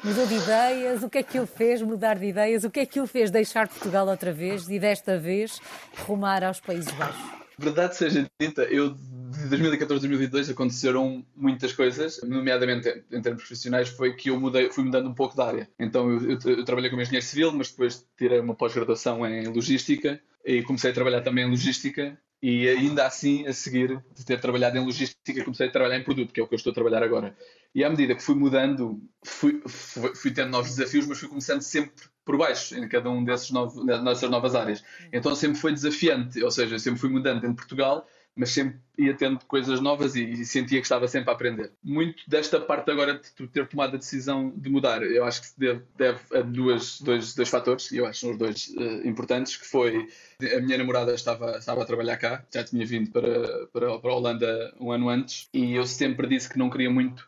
Mudou 0.05 0.25
de 0.25 0.35
ideias? 0.35 1.03
O 1.03 1.11
que 1.11 1.19
é 1.19 1.23
que 1.25 1.37
ele 1.37 1.47
fez 1.47 1.83
mudar 1.83 2.17
de 2.17 2.27
ideias? 2.27 2.63
O 2.63 2.71
que 2.71 2.81
é 2.81 2.87
que 2.87 2.99
ele 3.01 3.09
fez 3.09 3.29
deixar 3.29 3.67
Portugal 3.67 4.07
outra 4.07 4.33
vez 4.33 4.69
e 4.69 4.79
desta 4.79 5.19
vez 5.19 5.61
rumar 6.07 6.45
aos 6.45 6.61
Países 6.61 6.93
Baixos? 6.93 7.46
Verdade 7.59 7.97
seja 7.97 8.31
dita, 8.41 8.65
eu 8.65 8.91
de 8.91 9.49
2014 9.49 9.85
a 10.07 10.09
2022 10.09 10.51
aconteceram 10.51 11.25
muitas 11.35 11.73
coisas, 11.73 12.21
nomeadamente 12.23 13.05
em 13.11 13.23
termos 13.23 13.43
profissionais, 13.43 13.89
foi 13.89 14.15
que 14.15 14.31
eu 14.31 14.39
mudei, 14.39 14.71
fui 14.71 14.85
mudando 14.85 15.09
um 15.09 15.15
pouco 15.15 15.35
de 15.35 15.43
área. 15.43 15.71
Então 15.79 16.11
eu, 16.11 16.33
eu, 16.33 16.39
eu 16.59 16.65
trabalhei 16.65 16.91
como 16.91 17.01
engenheiro 17.01 17.25
civil, 17.25 17.53
mas 17.53 17.71
depois 17.71 18.07
tirei 18.17 18.41
uma 18.41 18.55
pós-graduação 18.55 19.27
em 19.27 19.47
logística 19.49 20.21
e 20.45 20.63
comecei 20.63 20.91
a 20.91 20.95
trabalhar 20.95 21.23
também 21.23 21.47
em 21.47 21.51
logística 21.51 22.19
e 22.43 22.69
ainda 22.69 23.07
assim, 23.07 23.47
a 23.47 23.53
seguir 23.53 24.03
de 24.15 24.25
ter 24.25 24.39
trabalhado 24.39 24.77
em 24.77 24.85
logística, 24.85 25.43
comecei 25.43 25.69
a 25.69 25.73
trabalhar 25.73 25.99
em 25.99 26.05
produto, 26.05 26.33
que 26.33 26.41
é 26.41 26.43
o 26.43 26.47
que 26.47 26.55
eu 26.55 26.59
estou 26.59 26.71
a 26.71 26.75
trabalhar 26.75 27.03
agora. 27.03 27.35
E 27.75 27.83
à 27.83 27.89
medida 27.89 28.15
que 28.15 28.23
fui 28.23 28.35
mudando, 28.35 29.01
fui, 29.25 29.63
fui, 29.67 30.15
fui 30.15 30.31
tendo 30.31 30.51
novos 30.51 30.77
desafios, 30.77 31.07
mas 31.07 31.19
fui 31.19 31.29
começando 31.29 31.63
sempre 31.63 31.95
por 32.27 32.37
baixo, 32.37 32.77
em 32.77 32.87
cada 32.89 33.09
um 33.09 33.25
desses 33.25 33.51
novos, 33.51 33.83
novas 34.29 34.55
áreas. 34.55 34.85
Então 35.11 35.35
sempre 35.35 35.59
foi 35.59 35.73
desafiante, 35.73 36.43
ou 36.43 36.51
seja, 36.51 36.79
sempre 36.79 37.01
fui 37.01 37.09
mudando 37.09 37.47
em 37.47 37.55
Portugal 37.55 38.07
mas 38.37 38.51
sempre 38.51 38.79
ia 38.99 39.15
tendo 39.15 39.43
coisas 39.47 39.81
novas 39.81 40.15
e, 40.15 40.23
e, 40.23 40.45
sentia 40.45 40.79
que 40.79 40.85
estava 40.85 41.09
sempre 41.09 41.31
a 41.31 41.33
aprender. 41.33 41.73
Muito 41.83 42.23
desta 42.29 42.61
parte 42.61 42.91
agora 42.91 43.15
de 43.15 43.33
tu 43.33 43.49
ter 43.49 43.67
tomado 43.67 43.95
a 43.95 43.99
decisão 43.99 44.53
de 44.55 44.69
mudar, 44.69 45.03
eu 45.03 45.25
acho 45.25 45.41
que 45.41 45.47
se 45.49 45.59
deve, 45.59 45.83
deve 45.97 46.21
a 46.35 46.43
duas, 46.43 47.01
dois, 47.01 47.35
dois 47.35 47.49
fatores, 47.49 47.91
e 47.91 47.97
eu 47.97 48.07
acho 48.07 48.21
que 48.21 48.27
são 48.27 48.31
os 48.33 48.39
dois 48.39 48.69
uh, 48.77 49.09
importantes, 49.09 49.57
que 49.57 49.67
foi 49.67 50.07
a 50.55 50.61
minha 50.61 50.77
namorada 50.77 51.15
estava, 51.15 51.57
estava 51.57 51.83
a 51.83 51.87
trabalhar 51.87 52.19
cá, 52.19 52.45
já 52.53 52.63
tinha 52.63 52.85
vindo 52.85 53.11
para, 53.11 53.67
para, 53.69 53.99
para 53.99 54.11
a 54.11 54.15
Holanda 54.15 54.75
um 54.79 54.93
ano 54.93 55.09
antes, 55.09 55.49
e 55.55 55.75
eu 55.75 55.87
sempre 55.87 56.27
disse 56.27 56.49
que 56.51 56.59
não 56.59 56.69
queria 56.69 56.91
muito 56.91 57.27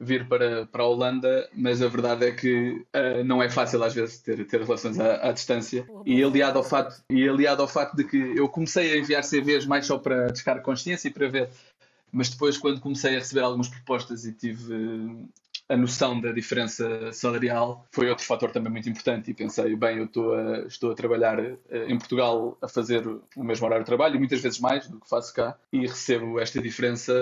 vir 0.00 0.26
para, 0.26 0.64
para 0.64 0.82
a 0.82 0.86
Holanda, 0.86 1.46
mas 1.54 1.82
a 1.82 1.88
verdade 1.88 2.24
é 2.24 2.32
que 2.32 2.70
uh, 2.70 3.22
não 3.22 3.42
é 3.42 3.50
fácil 3.50 3.84
às 3.84 3.94
vezes 3.94 4.18
ter, 4.18 4.46
ter 4.46 4.62
relações 4.62 4.98
à, 4.98 5.28
à, 5.28 5.32
distância. 5.32 5.86
E 6.06 6.24
aliado, 6.24 6.56
ao 6.56 6.64
fato, 6.64 7.02
e 7.10 7.28
aliado 7.28 7.60
ao 7.60 7.68
facto 7.68 7.94
de 7.96 8.04
que 8.04 8.16
eu 8.16 8.48
comecei 8.48 8.94
a 8.94 8.96
enviar 8.96 9.22
CVs 9.22 9.66
mais 9.66 9.84
só 9.84 9.98
para 9.98 10.28
descargar 10.28 10.64
consciência 10.64 11.08
e 11.08 11.10
para 11.10 11.28
ver, 11.28 11.50
mas 12.10 12.30
depois, 12.30 12.56
quando 12.56 12.80
comecei 12.80 13.14
a 13.14 13.18
receber 13.18 13.42
algumas 13.42 13.68
propostas 13.68 14.24
e 14.24 14.32
tive 14.32 14.74
a 15.70 15.76
noção 15.76 16.20
da 16.20 16.32
diferença 16.32 17.12
salarial, 17.12 17.86
foi 17.92 18.10
outro 18.10 18.24
fator 18.24 18.50
também 18.50 18.72
muito 18.72 18.88
importante. 18.88 19.30
E 19.30 19.34
pensei, 19.34 19.76
bem, 19.76 19.98
eu 19.98 20.06
estou 20.06 20.34
a, 20.34 20.58
estou 20.66 20.90
a 20.90 20.94
trabalhar 20.96 21.38
uh, 21.38 21.58
em 21.86 21.96
Portugal 21.96 22.58
a 22.60 22.66
fazer 22.66 23.06
o 23.06 23.44
mesmo 23.44 23.66
horário 23.66 23.84
de 23.84 23.86
trabalho, 23.86 24.18
muitas 24.18 24.40
vezes 24.40 24.58
mais 24.58 24.88
do 24.88 24.98
que 24.98 25.08
faço 25.08 25.32
cá, 25.32 25.56
e 25.72 25.86
recebo 25.86 26.40
esta 26.40 26.60
diferença. 26.60 27.14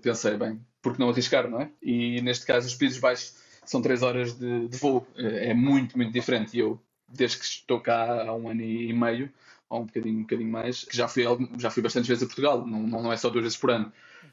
pensei, 0.00 0.36
bem, 0.36 0.60
porque 0.80 1.02
não 1.02 1.10
arriscar, 1.10 1.50
não 1.50 1.62
é? 1.62 1.70
E 1.82 2.20
neste 2.22 2.46
caso, 2.46 2.68
os 2.68 2.74
Países 2.76 2.98
Baixos 2.98 3.34
são 3.66 3.82
três 3.82 4.02
horas 4.02 4.38
de, 4.38 4.68
de 4.68 4.76
voo, 4.76 5.04
é 5.16 5.52
muito, 5.52 5.96
muito 5.96 6.12
diferente. 6.12 6.56
E 6.56 6.60
eu, 6.60 6.80
desde 7.08 7.38
que 7.38 7.44
estou 7.44 7.80
cá 7.80 8.22
há 8.22 8.34
um 8.34 8.48
ano 8.48 8.62
e 8.62 8.92
meio, 8.92 9.28
ou 9.68 9.80
um 9.80 9.86
bocadinho, 9.86 10.18
um 10.18 10.22
bocadinho 10.22 10.50
mais, 10.50 10.86
já 10.92 11.08
fui, 11.08 11.24
já 11.58 11.70
fui 11.70 11.82
bastantes 11.82 12.08
vezes 12.08 12.22
a 12.22 12.26
Portugal, 12.26 12.64
não, 12.64 12.80
não 12.86 13.12
é 13.12 13.16
só 13.16 13.28
duas 13.28 13.42
vezes 13.42 13.58
por 13.58 13.70
ano. 13.72 13.92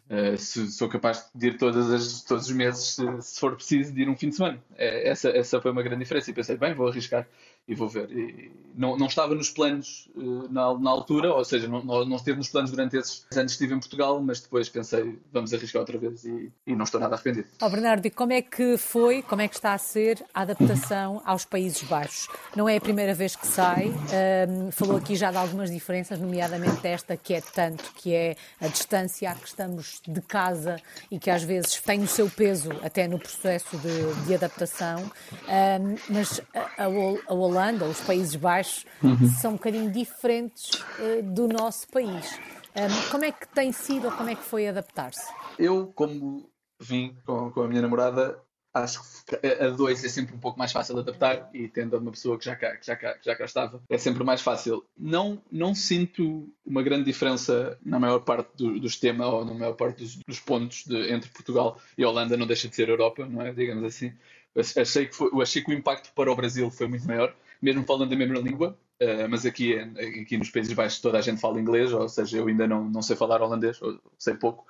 Uh, 0.10 0.38
se, 0.38 0.72
sou 0.72 0.90
capaz 0.90 1.30
de 1.34 1.48
ir 1.48 1.58
todas 1.58 1.90
as, 1.92 2.22
todos 2.24 2.48
os 2.48 2.52
meses, 2.52 2.96
se, 2.96 3.22
se, 3.22 3.40
for 3.40 3.56
preciso, 3.56 3.94
de 3.94 4.02
ir 4.02 4.10
um 4.10 4.16
fim 4.18 4.30
de 4.30 4.36
semana. 4.36 4.62
É, 4.76 5.10
essa, 5.10 5.30
essa 5.30 5.62
foi 5.62 5.72
uma 5.72 5.84
grande 5.84 6.04
diferença. 6.04 6.30
E 6.30 6.34
pensei, 6.34 6.58
bem, 6.58 6.74
vou 6.74 6.88
arriscar 6.88 7.28
e 7.68 7.76
vou 7.76 7.88
ver. 7.88 8.12
E 8.12 8.52
não, 8.76 8.98
não 8.98 9.08
estava 9.08 9.36
nos 9.36 9.50
planos 9.50 10.10
uh, 10.16 10.52
na, 10.52 10.74
na, 10.78 10.90
altura, 10.90 11.34
ou 11.34 11.44
seja, 11.44 11.68
não, 11.68 11.84
não 11.84 12.16
esteve 12.16 12.38
nos 12.38 12.50
planos 12.50 12.72
durante 12.72 12.98
esses 12.98 13.26
anos 13.36 13.52
que 13.52 13.64
estive 13.64 13.74
em 13.74 13.80
Portugal, 13.80 14.22
mas 14.22 14.40
depois 14.40 14.70
pensei, 14.70 15.20
vamos 15.32 15.54
arriscar 15.54 15.82
outra 15.82 15.98
vez 15.98 16.24
e, 16.24 16.52
e 16.66 16.76
não 16.76 16.84
estou 16.84 17.00
nada 17.00 17.16
arrependido. 17.16 17.48
Oh, 17.62 17.70
Bernardo, 17.70 18.06
e 18.06 18.10
como 18.10 18.34
é 18.34 18.42
que 18.42 18.78
foi, 18.78 19.22
como 19.22 19.42
é 19.42 19.48
que 19.48 19.56
está 19.56 19.74
a 19.74 19.78
ser 19.78 20.24
a 20.34 20.42
adaptação 20.42 21.22
aos 21.26 21.46
Países 21.46 21.84
Baixos? 21.84 22.28
Não 22.56 22.68
é 22.68 22.78
a 22.78 22.82
primeira 22.82 23.14
vez 23.14 23.36
que 23.36 23.48
sai, 23.48 23.90
uh, 23.90 24.72
falou 24.72 24.98
aqui 24.98 25.16
já 25.16 25.32
de 25.32 25.38
algumas 25.38 25.70
diferenças, 25.70 26.20
nomeadamente 26.20 26.86
esta 26.88 27.18
que 27.18 27.34
é 27.34 27.42
tanto, 27.42 27.92
que 27.96 28.14
é 28.14 28.36
a 28.60 28.68
distância 28.68 29.32
a 29.32 29.36
que 29.36 29.48
estamos 29.48 30.02
de 30.08 30.22
casa 30.22 30.78
e 31.10 31.20
que 31.20 31.30
às 31.30 31.44
vezes 31.44 31.80
tem 31.82 32.02
o 32.02 32.08
seu 32.08 32.30
peso 32.30 32.70
até 32.84 33.08
no 33.08 33.20
processo 33.20 33.78
de, 33.78 34.26
de 34.26 34.36
adaptação, 34.36 35.04
uh, 35.04 36.00
mas 36.10 36.42
a, 36.54 36.84
a, 36.84 36.86
a 36.86 37.34
Holanda, 37.34 37.61
os 37.90 38.02
Países 38.02 38.36
Baixos, 38.36 38.86
uhum. 39.04 39.30
são 39.40 39.52
um 39.52 39.56
bocadinho 39.56 39.92
diferentes 39.92 40.72
uh, 41.00 41.22
do 41.24 41.48
nosso 41.48 41.88
país. 41.90 42.40
Um, 42.76 43.12
como 43.12 43.26
é 43.26 43.32
que 43.32 43.48
tem 43.48 43.72
sido 43.72 44.06
ou 44.06 44.12
como 44.12 44.30
é 44.30 44.36
que 44.36 44.44
foi 44.44 44.68
adaptar-se? 44.68 45.32
Eu, 45.60 45.92
como 45.94 46.50
vim 46.80 47.16
com, 47.26 47.52
com 47.52 47.62
a 47.62 47.68
minha 47.68 47.82
namorada, 47.82 48.40
acho 48.74 49.02
que 49.26 49.36
a 49.46 49.70
dois 49.70 50.04
é 50.04 50.10
sempre 50.10 50.36
um 50.36 50.40
pouco 50.40 50.58
mais 50.58 50.72
fácil 50.72 50.96
de 50.96 51.02
adaptar 51.02 51.50
e 51.54 51.68
tendo 51.68 51.98
uma 51.98 52.12
pessoa 52.12 52.38
que 52.38 52.46
já 52.46 52.56
cá, 52.56 52.76
que 52.78 52.88
já 52.88 52.96
cá, 52.96 53.14
que 53.14 53.26
já 53.26 53.36
cá 53.36 53.46
estava, 53.46 53.84
é 53.90 53.98
sempre 53.98 54.24
mais 54.24 54.42
fácil. 54.42 54.84
Não, 54.98 55.42
não 55.52 55.76
sinto 55.76 56.50
uma 56.66 56.82
grande 56.82 57.04
diferença 57.04 57.78
na 57.86 58.00
maior 58.00 58.20
parte 58.22 58.50
do, 58.56 58.80
dos 58.80 58.96
temas 58.96 59.28
ou 59.28 59.46
na 59.46 59.54
maior 59.54 59.74
parte 59.74 60.02
dos, 60.02 60.16
dos 60.16 60.40
pontos 60.40 60.86
de, 60.86 61.12
entre 61.14 61.30
Portugal 61.30 61.78
e 61.98 62.04
Holanda, 62.04 62.38
não 62.38 62.48
deixa 62.48 62.68
de 62.68 62.76
ser 62.76 62.90
Europa, 62.90 63.26
não 63.26 63.42
é? 63.42 63.54
Digamos 63.54 63.84
assim 63.84 64.14
achei 64.56 65.06
que, 65.06 65.16
foi, 65.16 65.30
achei 65.42 65.64
que 65.64 65.72
o 65.72 65.74
impacto 65.74 66.12
para 66.14 66.32
o 66.32 66.36
Brasil 66.36 66.70
foi 66.70 66.88
muito 66.88 67.08
maior, 67.08 67.34
mesmo 67.62 67.86
falando 67.86 68.14
a 68.14 68.16
mesma 68.16 68.40
língua, 68.40 68.78
uh, 69.02 69.30
mas 69.30 69.46
aqui, 69.46 69.78
aqui 69.78 70.38
nos 70.38 70.50
Países 70.50 70.74
Baixos 70.74 71.00
toda 71.00 71.20
a 71.20 71.22
gente 71.22 71.40
fala 71.40 71.60
inglês, 71.60 71.94
ou 71.94 72.10
seja, 72.10 72.38
eu 72.38 72.48
ainda 72.48 72.68
não, 72.68 72.90
não 72.90 73.02
sei 73.02 73.16
falar 73.16 73.42
holandês, 73.42 73.80
sei 74.18 74.34
pouco, 74.34 74.66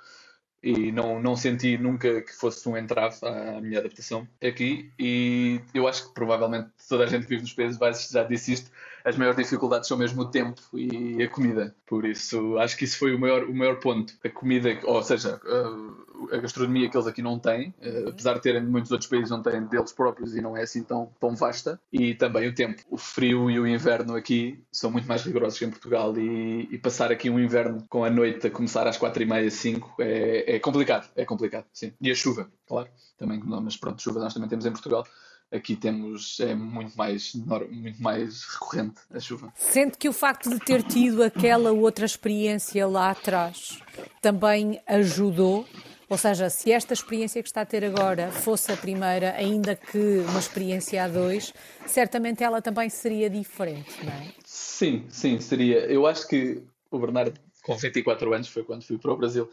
e 0.62 0.92
não, 0.92 1.20
não 1.20 1.36
senti 1.36 1.76
nunca 1.76 2.22
que 2.22 2.32
fosse 2.32 2.68
um 2.68 2.76
entrave 2.76 3.16
à 3.22 3.60
minha 3.60 3.78
adaptação 3.78 4.26
aqui 4.42 4.90
e 4.98 5.60
eu 5.74 5.88
acho 5.88 6.08
que 6.08 6.14
provavelmente 6.14 6.68
toda 6.88 7.04
a 7.04 7.06
gente 7.06 7.22
que 7.22 7.30
vive 7.30 7.42
nos 7.42 7.52
Países 7.52 7.76
Baixos 7.78 8.10
já 8.10 8.22
disse 8.22 8.52
isto, 8.52 8.70
as 9.04 9.16
maiores 9.16 9.36
dificuldades 9.36 9.88
são 9.88 9.96
mesmo 9.96 10.22
o 10.22 10.30
tempo 10.30 10.60
e 10.74 11.22
a 11.22 11.28
comida. 11.28 11.74
Por 11.86 12.04
isso, 12.04 12.58
acho 12.58 12.76
que 12.76 12.84
isso 12.84 12.98
foi 12.98 13.14
o 13.14 13.18
maior, 13.18 13.44
o 13.44 13.54
maior 13.54 13.78
ponto. 13.80 14.14
A 14.24 14.28
comida, 14.28 14.78
ou 14.84 15.02
seja, 15.02 15.40
a, 15.44 16.36
a 16.36 16.38
gastronomia 16.38 16.88
que 16.88 16.96
eles 16.96 17.06
aqui 17.06 17.20
não 17.20 17.38
têm, 17.38 17.74
eh, 17.80 18.04
apesar 18.08 18.34
de 18.34 18.40
terem 18.40 18.62
muitos 18.62 18.90
outros 18.92 19.10
países 19.10 19.30
não 19.30 19.42
têm 19.42 19.62
deles 19.64 19.92
próprios 19.92 20.36
e 20.36 20.40
não 20.40 20.56
é 20.56 20.62
assim 20.62 20.82
tão, 20.82 21.10
tão 21.20 21.34
vasta. 21.34 21.80
E 21.92 22.14
também 22.14 22.48
o 22.48 22.54
tempo. 22.54 22.82
O 22.90 22.96
frio 22.96 23.50
e 23.50 23.58
o 23.58 23.66
inverno 23.66 24.14
aqui 24.14 24.62
são 24.70 24.90
muito 24.90 25.06
mais 25.06 25.22
rigorosos 25.22 25.58
que 25.58 25.64
em 25.64 25.70
Portugal 25.70 26.16
e, 26.16 26.68
e 26.70 26.78
passar 26.78 27.10
aqui 27.10 27.28
um 27.28 27.40
inverno 27.40 27.84
com 27.88 28.04
a 28.04 28.10
noite 28.10 28.46
a 28.46 28.50
começar 28.50 28.86
às 28.86 28.96
quatro 28.96 29.22
e 29.22 29.26
meia, 29.26 29.50
cinco, 29.50 29.94
é, 29.98 30.51
é 30.56 30.58
complicado. 30.58 31.08
É 31.16 31.24
complicado, 31.24 31.66
sim. 31.72 31.92
E 32.00 32.10
a 32.10 32.14
chuva, 32.14 32.50
claro, 32.66 32.88
também, 33.16 33.40
mas 33.42 33.76
pronto, 33.76 34.02
chuva 34.02 34.20
nós 34.20 34.34
também 34.34 34.48
temos 34.48 34.66
em 34.66 34.72
Portugal 34.72 35.04
aqui 35.52 35.76
temos 35.76 36.40
é 36.40 36.54
muito 36.54 36.96
mais 36.96 37.34
muito 37.34 38.02
mais 38.02 38.42
recorrente 38.44 39.00
a 39.12 39.20
chuva. 39.20 39.52
Sente 39.54 39.98
que 39.98 40.08
o 40.08 40.12
facto 40.12 40.48
de 40.48 40.58
ter 40.58 40.82
tido 40.82 41.22
aquela 41.22 41.70
outra 41.72 42.06
experiência 42.06 42.86
lá 42.86 43.10
atrás 43.10 43.78
também 44.22 44.80
ajudou, 44.86 45.66
ou 46.08 46.16
seja, 46.16 46.48
se 46.48 46.72
esta 46.72 46.94
experiência 46.94 47.42
que 47.42 47.48
está 47.48 47.60
a 47.60 47.66
ter 47.66 47.84
agora 47.84 48.32
fosse 48.32 48.72
a 48.72 48.76
primeira, 48.76 49.34
ainda 49.34 49.76
que 49.76 50.24
uma 50.28 50.38
experiência 50.38 51.04
a 51.04 51.08
dois, 51.08 51.52
certamente 51.86 52.42
ela 52.42 52.62
também 52.62 52.88
seria 52.88 53.28
diferente, 53.28 54.04
não 54.04 54.12
é? 54.12 54.32
Sim, 54.44 55.04
sim, 55.10 55.38
seria. 55.38 55.80
Eu 55.80 56.06
acho 56.06 56.26
que 56.26 56.62
o 56.90 56.98
Bernardo 56.98 57.38
com 57.62 57.76
24 57.76 58.32
anos 58.32 58.48
foi 58.48 58.64
quando 58.64 58.84
fui 58.84 58.98
para 58.98 59.12
o 59.12 59.16
Brasil 59.16 59.48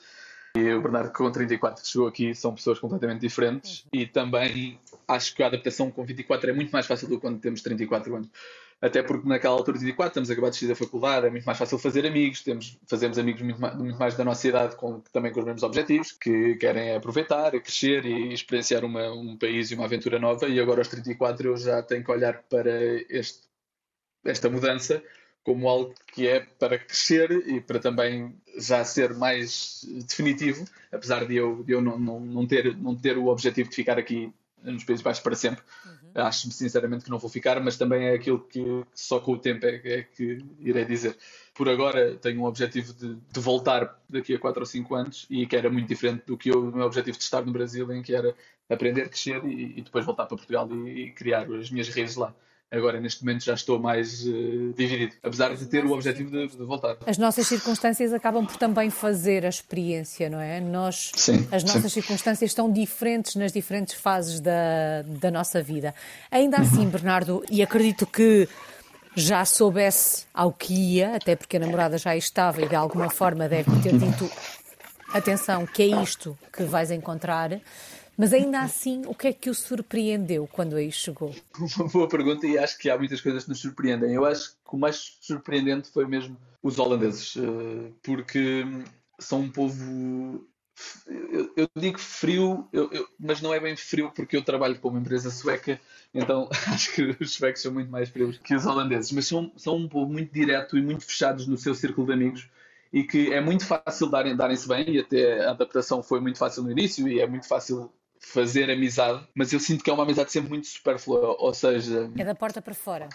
e 0.59 0.73
o 0.73 0.81
Bernardo 0.81 1.11
com 1.11 1.31
34 1.31 1.81
que 1.81 1.89
chegou 1.89 2.07
aqui 2.07 2.35
são 2.35 2.53
pessoas 2.53 2.79
completamente 2.79 3.21
diferentes 3.21 3.81
uhum. 3.85 4.01
e 4.01 4.05
também 4.05 4.79
acho 5.07 5.35
que 5.35 5.43
a 5.43 5.47
adaptação 5.47 5.89
com 5.89 6.03
24 6.03 6.49
é 6.49 6.53
muito 6.53 6.71
mais 6.71 6.85
fácil 6.85 7.07
do 7.07 7.15
que 7.15 7.21
quando 7.21 7.39
temos 7.39 7.61
34 7.61 8.15
anos. 8.15 8.29
Até 8.81 9.03
porque 9.03 9.27
naquela 9.27 9.55
altura 9.55 9.77
de 9.77 9.83
24 9.83 10.09
estamos 10.09 10.31
acabados 10.31 10.57
de 10.57 10.65
sair 10.65 10.69
da 10.69 10.75
faculdade, 10.75 11.27
é 11.27 11.29
muito 11.29 11.43
mais 11.43 11.57
fácil 11.57 11.77
fazer 11.77 12.05
amigos, 12.05 12.41
temos, 12.41 12.77
fazemos 12.87 13.19
amigos 13.19 13.41
muito 13.41 13.59
mais, 13.59 13.75
muito 13.75 13.99
mais 13.99 14.15
da 14.15 14.23
nossa 14.23 14.47
idade, 14.47 14.77
com, 14.77 15.01
também 15.11 15.33
com 15.33 15.39
os 15.41 15.45
mesmos 15.45 15.63
objetivos, 15.63 16.13
que 16.13 16.55
querem 16.55 16.95
aproveitar, 16.95 17.51
crescer 17.51 18.05
e 18.05 18.33
experienciar 18.33 18.85
uma, 18.85 19.11
um 19.11 19.35
país 19.35 19.69
e 19.69 19.75
uma 19.75 19.83
aventura 19.83 20.17
nova. 20.17 20.47
E 20.47 20.61
agora 20.61 20.79
aos 20.79 20.87
34 20.87 21.49
eu 21.49 21.57
já 21.57 21.83
tenho 21.83 22.05
que 22.05 22.11
olhar 22.11 22.41
para 22.43 22.71
este, 23.09 23.49
esta 24.23 24.49
mudança 24.49 25.03
como 25.43 25.67
algo 25.67 25.93
que 26.13 26.27
é 26.27 26.39
para 26.39 26.77
crescer 26.77 27.31
e 27.47 27.61
para 27.61 27.79
também 27.79 28.35
já 28.57 28.83
ser 28.83 29.13
mais 29.13 29.85
definitivo, 30.07 30.65
apesar 30.91 31.25
de 31.25 31.35
eu, 31.35 31.63
de 31.63 31.73
eu 31.73 31.81
não, 31.81 31.97
não, 31.97 32.19
não, 32.19 32.47
ter, 32.47 32.75
não 32.77 32.95
ter 32.95 33.17
o 33.17 33.27
objetivo 33.27 33.69
de 33.69 33.75
ficar 33.75 33.97
aqui 33.97 34.31
nos 34.63 34.83
Países 34.83 35.03
Baixos 35.03 35.23
para 35.23 35.35
sempre. 35.35 35.63
Uhum. 35.85 36.23
Acho 36.23 36.51
sinceramente 36.51 37.05
que 37.05 37.09
não 37.09 37.19
vou 37.19 37.29
ficar, 37.29 37.59
mas 37.61 37.77
também 37.77 38.07
é 38.07 38.13
aquilo 38.13 38.39
que, 38.39 38.63
só 38.93 39.19
com 39.19 39.33
o 39.33 39.39
tempo 39.39 39.65
é, 39.65 39.81
é, 39.83 40.03
que 40.03 40.39
irei 40.59 40.85
dizer. 40.85 41.17
Por 41.53 41.69
agora 41.69 42.15
tenho 42.15 42.41
um 42.41 42.45
objetivo 42.45 42.93
de, 42.93 43.15
de, 43.15 43.39
voltar 43.39 43.99
daqui 44.09 44.35
a 44.35 44.39
4 44.39 44.61
ou 44.61 44.65
5 44.65 44.95
anos 44.95 45.25
e 45.29 45.45
que 45.45 45.55
era 45.55 45.69
muito 45.69 45.87
diferente 45.87 46.23
do 46.25 46.37
que 46.37 46.49
eu, 46.49 46.69
o 46.69 46.75
meu 46.75 46.85
objetivo 46.85 47.17
de 47.17 47.23
estar 47.23 47.45
no 47.45 47.51
Brasil, 47.51 47.91
em 47.91 48.01
que 48.01 48.13
era 48.13 48.35
aprender, 48.69 49.09
crescer 49.09 49.43
e, 49.45 49.79
e 49.79 49.81
depois 49.81 50.05
voltar 50.05 50.25
para 50.25 50.37
Portugal 50.37 50.67
e, 50.71 51.05
e 51.05 51.11
criar 51.11 51.51
as 51.51 51.69
minhas 51.69 51.89
raízes 51.89 52.15
lá. 52.15 52.33
Agora, 52.71 52.99
neste 52.99 53.25
momento, 53.25 53.43
já 53.43 53.55
estou 53.55 53.79
mais 53.79 54.23
uh, 54.27 54.73
dividido, 54.77 55.15
apesar 55.23 55.55
de 55.55 55.65
ter 55.65 55.83
o 55.83 55.91
objetivo 55.91 56.29
de, 56.29 56.47
de, 56.47 56.63
voltar. 56.63 56.97
As 57.07 57.17
nossas 57.17 57.47
circunstâncias 57.47 58.13
acabam 58.13 58.45
por 58.45 58.57
também 58.57 58.91
fazer 58.91 59.43
a 59.43 59.49
experiência, 59.49 60.29
não 60.29 60.39
é? 60.39 60.61
Nós, 60.61 61.11
sim, 61.15 61.47
as 61.51 61.63
nossas 61.63 61.91
sim. 61.91 62.01
circunstâncias 62.01 62.51
estão 62.51 62.71
diferentes 62.71 63.35
nas 63.35 63.51
diferentes 63.51 63.95
fases 63.95 64.39
da, 64.39 65.01
da 65.03 65.31
nossa 65.31 65.63
vida. 65.63 65.95
Ainda 66.29 66.57
assim, 66.57 66.87
Bernardo, 66.87 67.43
e 67.49 67.63
acredito 67.63 68.05
que 68.05 68.47
já 69.15 69.43
soubesse 69.45 70.25
ao 70.31 70.53
que 70.53 70.73
ia, 70.73 71.15
até 71.15 71.35
porque 71.35 71.57
a 71.57 71.59
namorada 71.59 71.97
já 71.97 72.15
estava 72.15 72.61
e 72.61 72.69
de 72.69 72.75
alguma 72.75 73.09
forma 73.09 73.49
deve 73.49 73.71
ter 73.81 73.97
dito 73.97 74.29
atenção, 75.11 75.65
que 75.65 75.81
é 75.81 76.03
isto 76.03 76.37
que 76.53 76.63
vais 76.63 76.91
encontrar. 76.91 77.59
Mas 78.19 78.33
ainda 78.33 78.59
assim, 78.59 79.03
o 79.05 79.15
que 79.15 79.29
é 79.29 79.33
que 79.33 79.49
o 79.49 79.55
surpreendeu 79.55 80.45
quando 80.45 80.75
aí 80.75 80.91
chegou? 80.91 81.33
Uma 81.77 81.87
boa 81.87 82.09
pergunta 82.09 82.45
e 82.45 82.57
acho 82.57 82.77
que 82.77 82.89
há 82.89 82.97
muitas 82.97 83.21
coisas 83.21 83.45
que 83.45 83.49
nos 83.49 83.61
surpreendem. 83.61 84.13
Eu 84.13 84.25
acho 84.25 84.49
que 84.49 84.75
o 84.75 84.77
mais 84.77 85.17
surpreendente 85.21 85.89
foi 85.89 86.05
mesmo 86.05 86.35
os 86.61 86.77
holandeses, 86.77 87.37
eh, 87.37 87.93
porque 88.03 88.65
são 89.17 89.39
um 89.39 89.49
povo. 89.49 90.45
Eu, 91.07 91.53
eu 91.55 91.69
digo 91.77 91.97
frio, 91.97 92.67
eu, 92.73 92.91
eu, 92.91 93.07
mas 93.17 93.41
não 93.41 93.53
é 93.53 93.59
bem 93.59 93.77
frio 93.77 94.11
porque 94.13 94.35
eu 94.35 94.43
trabalho 94.43 94.77
para 94.77 94.89
uma 94.89 94.99
empresa 94.99 95.31
sueca, 95.31 95.79
então 96.13 96.49
acho 96.67 96.91
que 96.93 97.15
os 97.21 97.31
suecos 97.31 97.61
são 97.61 97.71
muito 97.71 97.89
mais 97.89 98.09
frios 98.09 98.37
que 98.39 98.53
os 98.53 98.65
holandeses. 98.65 99.13
Mas 99.13 99.27
são, 99.27 99.49
são 99.55 99.77
um 99.77 99.87
povo 99.87 100.11
muito 100.11 100.33
direto 100.33 100.77
e 100.77 100.81
muito 100.81 101.05
fechados 101.05 101.47
no 101.47 101.57
seu 101.57 101.73
círculo 101.73 102.07
de 102.07 102.13
amigos 102.13 102.49
e 102.91 103.01
que 103.03 103.31
é 103.31 103.39
muito 103.39 103.65
fácil 103.65 104.09
darem-se 104.09 104.37
darem 104.37 104.57
bem 104.67 104.95
e 104.95 104.99
até 104.99 105.45
a 105.45 105.51
adaptação 105.51 106.03
foi 106.03 106.19
muito 106.19 106.37
fácil 106.37 106.63
no 106.63 106.71
início 106.71 107.07
e 107.07 107.21
é 107.21 107.27
muito 107.27 107.47
fácil 107.47 107.89
fazer 108.19 108.69
amizade, 108.69 109.25
mas 109.33 109.53
eu 109.53 109.59
sinto 109.59 109.83
que 109.83 109.89
é 109.89 109.93
uma 109.93 110.03
amizade 110.03 110.31
sempre 110.31 110.49
muito 110.49 110.67
superflua, 110.67 111.37
ou 111.39 111.53
seja... 111.53 112.11
É 112.17 112.25
da 112.25 112.35
porta 112.35 112.61
para 112.61 112.73
fora. 112.73 113.07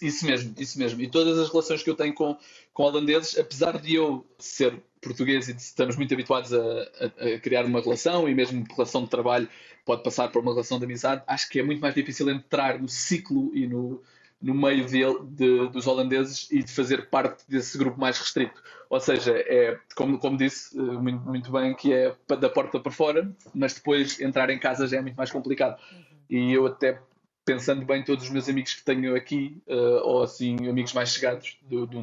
Isso 0.00 0.24
mesmo, 0.24 0.54
isso 0.56 0.78
mesmo. 0.78 1.02
E 1.02 1.08
todas 1.08 1.36
as 1.38 1.50
relações 1.50 1.82
que 1.82 1.90
eu 1.90 1.96
tenho 1.96 2.14
com, 2.14 2.38
com 2.72 2.84
holandeses, 2.84 3.36
apesar 3.36 3.78
de 3.78 3.96
eu 3.96 4.24
ser 4.38 4.80
português 5.00 5.48
e 5.48 5.52
estamos 5.52 5.96
muito 5.96 6.14
habituados 6.14 6.54
a, 6.54 6.58
a, 6.60 7.34
a, 7.34 7.40
criar 7.40 7.66
uma 7.66 7.80
relação 7.80 8.28
e 8.28 8.34
mesmo 8.34 8.64
relação 8.70 9.02
de 9.02 9.10
trabalho 9.10 9.48
pode 9.84 10.04
passar 10.04 10.28
por 10.28 10.40
uma 10.40 10.52
relação 10.52 10.78
de 10.78 10.84
amizade, 10.84 11.24
acho 11.26 11.50
que 11.50 11.58
é 11.58 11.62
muito 11.62 11.80
mais 11.80 11.94
difícil 11.94 12.30
entrar 12.30 12.78
no 12.78 12.88
ciclo 12.88 13.50
e 13.52 13.66
no, 13.66 14.00
no 14.42 14.54
meio 14.54 14.86
dele, 14.86 15.20
de, 15.22 15.68
dos 15.68 15.86
holandeses 15.86 16.50
e 16.50 16.62
de 16.62 16.72
fazer 16.72 17.08
parte 17.08 17.44
desse 17.48 17.78
grupo 17.78 18.00
mais 18.00 18.18
restrito. 18.18 18.60
Ou 18.90 19.00
seja, 19.00 19.32
é, 19.32 19.78
como, 19.94 20.18
como 20.18 20.36
disse 20.36 20.76
eh, 20.78 20.82
muito, 20.82 21.20
muito 21.24 21.52
bem, 21.52 21.74
que 21.74 21.92
é 21.92 22.14
da 22.38 22.50
porta 22.50 22.78
para 22.78 22.92
fora, 22.92 23.32
mas 23.54 23.74
depois 23.74 24.20
entrar 24.20 24.50
em 24.50 24.58
casa 24.58 24.86
já 24.86 24.98
é 24.98 25.00
muito 25.00 25.16
mais 25.16 25.30
complicado. 25.30 25.80
Uhum. 25.92 26.04
E 26.28 26.52
eu 26.52 26.66
até 26.66 27.00
pensando 27.44 27.84
bem 27.84 28.04
todos 28.04 28.24
os 28.24 28.30
meus 28.30 28.48
amigos 28.48 28.74
que 28.74 28.84
tenho 28.84 29.16
aqui, 29.16 29.60
uh, 29.66 30.06
ou 30.06 30.22
assim, 30.22 30.56
amigos 30.68 30.92
mais 30.92 31.10
chegados 31.10 31.58
do, 31.62 31.86
do, 31.86 32.00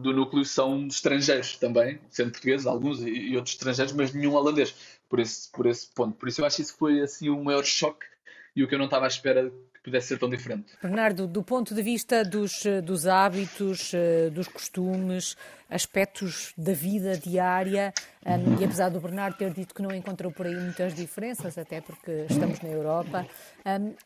do, 0.00 0.12
núcleo, 0.12 0.44
são 0.44 0.86
estrangeiros 0.86 1.56
também, 1.56 1.98
sendo 2.08 2.30
portugueses, 2.30 2.66
alguns, 2.66 3.00
e, 3.00 3.10
e, 3.10 3.36
outros 3.36 3.54
estrangeiros, 3.54 3.92
mas 3.92 4.12
nenhum 4.12 4.34
holandês, 4.34 4.74
por 5.08 5.18
esse, 5.18 5.50
por 5.50 5.66
esse 5.66 5.88
ponto. 5.92 6.16
Por 6.16 6.28
isso 6.28 6.40
eu 6.40 6.46
acho 6.46 6.56
que 6.56 6.62
isso 6.62 6.76
foi 6.76 7.00
assim 7.00 7.28
o 7.28 7.42
maior 7.42 7.64
choque 7.64 8.06
e 8.54 8.62
o 8.62 8.68
que 8.68 8.74
eu 8.74 8.78
não 8.78 8.86
estava 8.86 9.06
à 9.06 9.08
espera 9.08 9.52
que 9.82 9.84
pudesse 9.84 10.08
ser 10.08 10.18
tão 10.18 10.28
diferente. 10.28 10.74
Bernardo, 10.82 11.26
do 11.26 11.42
ponto 11.42 11.74
de 11.74 11.82
vista 11.82 12.22
dos, 12.22 12.66
eh, 12.66 12.82
dos 12.82 13.06
hábitos, 13.06 13.92
eh, 13.94 14.28
dos 14.30 14.46
costumes, 14.46 15.36
aspectos 15.70 16.52
da 16.56 16.72
vida 16.72 17.16
diária, 17.16 17.92
um, 18.26 18.60
e 18.60 18.64
apesar 18.64 18.90
do 18.90 19.00
Bernardo 19.00 19.36
ter 19.36 19.52
dito 19.52 19.74
que 19.74 19.80
não 19.80 19.92
encontrou 19.94 20.30
por 20.30 20.46
aí 20.46 20.54
muitas 20.54 20.94
diferenças, 20.94 21.56
até 21.56 21.80
porque 21.80 22.26
estamos 22.28 22.60
na 22.60 22.68
Europa, 22.68 23.26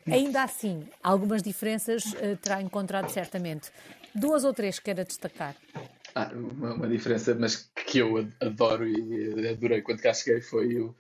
ainda 0.07 0.43
assim, 0.43 0.87
algumas 1.02 1.43
diferenças 1.43 2.04
terá 2.43 2.61
encontrado 2.61 3.09
certamente. 3.09 3.71
Duas 4.14 4.45
ou 4.45 4.52
três 4.52 4.78
queira 4.78 5.04
destacar. 5.04 5.57
Ah, 6.14 6.31
uma, 6.33 6.75
uma, 6.75 6.87
diferença, 6.87 7.35
mas 7.35 7.69
que 7.87 7.99
eu 7.99 8.28
adoro 8.40 8.87
e 8.87 9.49
adorei 9.49 9.83
quando 9.83 10.00
cá 10.00 10.14
cheguei 10.14 10.40
foi 10.40 10.76
o 10.76 10.95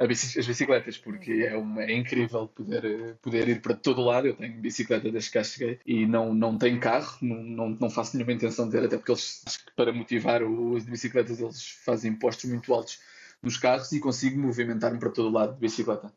as 0.00 0.46
bicicletas, 0.46 0.96
porque 0.96 1.46
é, 1.46 1.54
uma, 1.54 1.82
é 1.82 1.92
incrível 1.92 2.48
poder, 2.48 3.16
poder 3.20 3.48
ir 3.48 3.60
para 3.60 3.74
todo 3.74 4.00
lado. 4.00 4.26
Eu 4.26 4.34
tenho 4.34 4.54
bicicleta 4.54 5.10
desde 5.10 5.30
que 5.30 5.44
cheguei 5.44 5.78
e 5.84 6.06
não, 6.06 6.32
não 6.32 6.56
tenho 6.56 6.80
carro, 6.80 7.18
não, 7.20 7.42
não, 7.42 7.68
não 7.68 7.90
faço 7.90 8.16
nenhuma 8.16 8.32
intenção 8.32 8.64
de 8.66 8.72
ter, 8.72 8.84
até 8.84 8.96
porque 8.96 9.12
eles, 9.12 9.44
para 9.76 9.92
motivar 9.92 10.42
os 10.42 10.86
de 10.86 10.90
bicicletas, 10.90 11.38
eles 11.38 11.70
fazem 11.84 12.12
impostos 12.12 12.48
muito 12.48 12.72
altos 12.72 12.98
nos 13.42 13.58
carros 13.58 13.92
e 13.92 14.00
consigo 14.00 14.40
movimentar-me 14.40 14.98
para 14.98 15.10
todo 15.10 15.30
lado 15.30 15.54
de 15.54 15.60
bicicleta. 15.60 16.10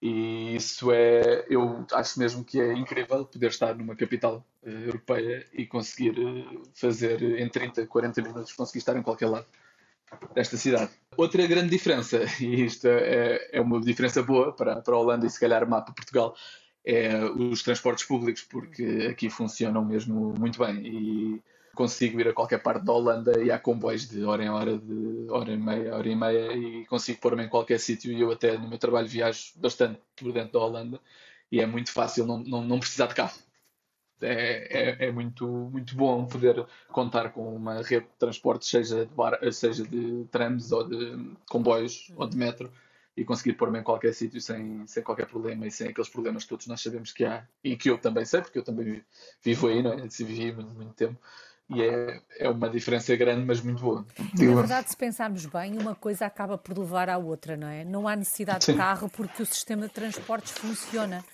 E 0.00 0.56
isso 0.56 0.92
é, 0.92 1.46
eu 1.48 1.86
acho 1.92 2.18
mesmo 2.18 2.44
que 2.44 2.60
é 2.60 2.74
incrível 2.74 3.24
poder 3.24 3.46
estar 3.46 3.74
numa 3.74 3.96
capital 3.96 4.44
uh, 4.62 4.68
europeia 4.68 5.46
e 5.54 5.64
conseguir 5.64 6.18
uh, 6.18 6.62
fazer 6.74 7.22
em 7.22 7.48
30, 7.48 7.86
40 7.86 8.20
minutos, 8.20 8.52
conseguir 8.52 8.80
estar 8.80 8.96
em 8.96 9.02
qualquer 9.02 9.28
lado 9.28 9.46
desta 10.34 10.56
cidade. 10.56 10.90
Outra 11.16 11.46
grande 11.46 11.70
diferença, 11.70 12.24
e 12.40 12.64
isto 12.64 12.86
é, 12.86 13.48
é 13.52 13.60
uma 13.60 13.80
diferença 13.80 14.22
boa 14.22 14.52
para, 14.52 14.80
para 14.80 14.94
a 14.94 14.98
Holanda 14.98 15.26
e 15.26 15.30
se 15.30 15.38
calhar 15.38 15.68
má 15.68 15.80
para 15.80 15.94
Portugal, 15.94 16.34
é 16.84 17.24
os 17.24 17.62
transportes 17.62 18.04
públicos, 18.04 18.42
porque 18.42 19.08
aqui 19.10 19.30
funcionam 19.30 19.84
mesmo 19.84 20.34
muito 20.38 20.58
bem 20.58 20.84
e 20.84 21.42
consigo 21.74 22.20
ir 22.20 22.28
a 22.28 22.32
qualquer 22.32 22.62
parte 22.62 22.84
da 22.84 22.92
Holanda 22.92 23.42
e 23.42 23.50
há 23.50 23.58
comboios 23.58 24.08
de 24.08 24.24
hora 24.24 24.44
em 24.44 24.50
hora, 24.50 24.78
de 24.78 25.26
hora 25.30 25.52
e 25.52 25.56
meia, 25.56 25.94
hora 25.94 26.08
e 26.08 26.16
meia 26.16 26.52
e 26.52 26.86
consigo 26.86 27.18
pôr-me 27.20 27.44
em 27.44 27.48
qualquer 27.48 27.78
sítio 27.78 28.12
e 28.12 28.20
eu 28.20 28.30
até 28.30 28.58
no 28.58 28.68
meu 28.68 28.78
trabalho 28.78 29.08
viajo 29.08 29.52
bastante 29.56 29.98
por 30.16 30.32
dentro 30.32 30.52
da 30.52 30.58
Holanda 30.58 31.00
e 31.50 31.60
é 31.60 31.66
muito 31.66 31.90
fácil 31.92 32.26
não, 32.26 32.38
não, 32.38 32.62
não 32.62 32.80
precisar 32.80 33.06
de 33.06 33.14
carro. 33.14 33.38
É, 34.22 34.66
é, 34.70 35.06
é, 35.06 35.12
muito, 35.12 35.46
muito 35.46 35.94
bom 35.94 36.24
poder 36.26 36.64
contar 36.88 37.30
com 37.30 37.54
uma 37.54 37.82
rede 37.82 38.06
de 38.06 38.18
transporte, 38.18 38.66
seja 38.66 39.04
de, 39.04 39.14
bar, 39.14 39.38
seja 39.52 39.84
de 39.84 40.24
trams 40.30 40.72
ou 40.72 40.88
de 40.88 41.36
comboios 41.48 42.12
ou 42.16 42.26
de 42.26 42.36
metro, 42.36 42.70
e 43.16 43.24
conseguir 43.24 43.54
pôr-me 43.54 43.78
em 43.78 43.82
qualquer 43.82 44.14
sítio 44.14 44.40
sem, 44.40 44.86
sem 44.86 45.02
qualquer 45.02 45.26
problema 45.26 45.66
e 45.66 45.70
sem 45.70 45.88
aqueles 45.88 46.08
problemas 46.08 46.44
que 46.44 46.48
todos 46.48 46.66
nós 46.66 46.80
sabemos 46.80 47.12
que 47.12 47.24
há 47.24 47.44
e 47.62 47.76
que 47.76 47.90
eu 47.90 47.98
também 47.98 48.24
sei, 48.24 48.40
porque 48.40 48.58
eu 48.58 48.64
também 48.64 49.04
vivo 49.42 49.68
aí, 49.68 49.82
não 49.82 49.92
é? 49.92 50.06
vivi 50.06 50.52
muito, 50.52 50.74
muito 50.74 50.94
tempo. 50.94 51.18
E 51.68 51.80
é, 51.82 52.20
é 52.38 52.48
uma 52.50 52.68
diferença 52.68 53.14
grande, 53.16 53.46
mas 53.46 53.60
muito 53.60 53.82
boa. 53.82 54.04
Na 54.38 54.54
verdade, 54.54 54.90
se 54.90 54.96
pensarmos 54.96 55.46
bem, 55.46 55.78
uma 55.78 55.94
coisa 55.94 56.26
acaba 56.26 56.58
por 56.58 56.76
levar 56.76 57.08
à 57.08 57.16
outra, 57.16 57.56
não 57.56 57.66
é? 57.66 57.84
Não 57.84 58.06
há 58.06 58.14
necessidade 58.14 58.64
Sim. 58.64 58.72
de 58.72 58.78
carro 58.78 59.08
porque 59.08 59.42
o 59.42 59.46
sistema 59.46 59.86
de 59.86 59.92
transportes 59.92 60.52
funciona. 60.52 61.24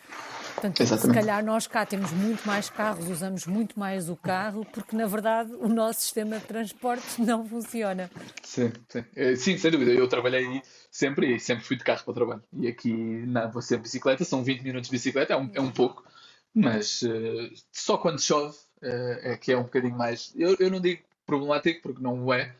Portanto, 0.58 0.80
Exatamente. 0.80 1.06
se 1.06 1.20
calhar 1.20 1.44
nós 1.44 1.66
cá 1.68 1.86
temos 1.86 2.10
muito 2.10 2.44
mais 2.44 2.68
carros, 2.68 3.08
usamos 3.08 3.46
muito 3.46 3.78
mais 3.78 4.08
o 4.08 4.16
carro, 4.16 4.64
porque 4.64 4.96
na 4.96 5.06
verdade 5.06 5.54
o 5.54 5.68
nosso 5.68 6.00
sistema 6.00 6.38
de 6.38 6.46
transportes 6.46 7.16
não 7.18 7.46
funciona. 7.46 8.10
Sim, 8.42 8.72
sim, 8.88 9.04
eh, 9.14 9.36
sim 9.36 9.56
sem 9.56 9.70
dúvida. 9.70 9.92
Eu 9.92 10.08
trabalhei 10.08 10.60
sempre 10.90 11.36
e 11.36 11.38
sempre 11.38 11.64
fui 11.64 11.76
de 11.76 11.84
carro 11.84 12.02
para 12.02 12.10
o 12.10 12.14
trabalho. 12.14 12.42
E 12.52 12.66
aqui 12.66 12.92
não, 12.92 13.48
vou 13.52 13.62
sempre 13.62 13.84
de 13.84 13.90
bicicleta, 13.90 14.24
são 14.24 14.42
20 14.42 14.62
minutos 14.62 14.90
de 14.90 14.96
bicicleta, 14.96 15.32
é 15.32 15.36
um, 15.36 15.50
é 15.54 15.60
um 15.60 15.70
pouco, 15.70 16.04
mas 16.52 17.02
uh, 17.02 17.52
só 17.70 17.96
quando 17.96 18.20
chove 18.20 18.56
uh, 18.82 19.18
é 19.22 19.36
que 19.36 19.52
é 19.52 19.56
um 19.56 19.62
bocadinho 19.62 19.96
mais. 19.96 20.32
Eu, 20.36 20.56
eu 20.58 20.70
não 20.72 20.80
digo 20.80 21.02
problemático, 21.24 21.82
porque 21.82 22.02
não 22.02 22.24
o 22.24 22.34
é. 22.34 22.52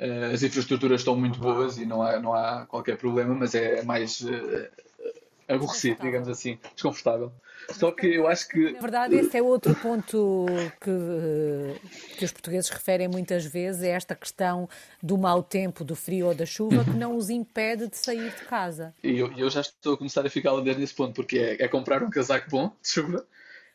Uh, 0.00 0.34
as 0.34 0.42
infraestruturas 0.42 1.00
estão 1.00 1.14
muito 1.14 1.38
boas 1.38 1.78
e 1.78 1.86
não 1.86 2.02
há, 2.02 2.18
não 2.18 2.34
há 2.34 2.66
qualquer 2.66 2.98
problema, 2.98 3.34
mas 3.34 3.54
é 3.54 3.84
mais 3.84 4.20
aborrecido, 5.48 6.02
digamos 6.02 6.28
assim, 6.28 6.58
desconfortável. 6.74 7.32
Só 7.72 7.90
que 7.90 8.06
eu 8.06 8.26
acho 8.26 8.48
que. 8.48 8.72
Na 8.72 8.80
verdade, 8.80 9.16
esse 9.16 9.36
é 9.36 9.42
outro 9.42 9.74
ponto 9.74 10.46
que, 10.80 12.16
que 12.16 12.24
os 12.24 12.32
portugueses 12.32 12.70
referem 12.70 13.08
muitas 13.08 13.44
vezes: 13.44 13.82
é 13.82 13.90
esta 13.90 14.14
questão 14.14 14.68
do 15.02 15.18
mau 15.18 15.42
tempo, 15.42 15.84
do 15.84 15.96
frio 15.96 16.28
ou 16.28 16.34
da 16.34 16.46
chuva, 16.46 16.84
que 16.84 16.90
não 16.96 17.16
os 17.16 17.28
impede 17.28 17.88
de 17.88 17.96
sair 17.96 18.30
de 18.30 18.44
casa. 18.44 18.94
E 19.02 19.18
eu, 19.18 19.32
eu 19.36 19.50
já 19.50 19.60
estou 19.60 19.94
a 19.94 19.98
começar 19.98 20.24
a 20.24 20.30
ficar 20.30 20.50
a 20.50 20.54
ler 20.54 20.78
nesse 20.78 20.94
ponto, 20.94 21.14
porque 21.14 21.38
é, 21.38 21.64
é 21.64 21.68
comprar 21.68 22.02
um 22.02 22.10
casaco 22.10 22.48
bom 22.50 22.72
de 22.82 22.88
chuva 22.88 23.26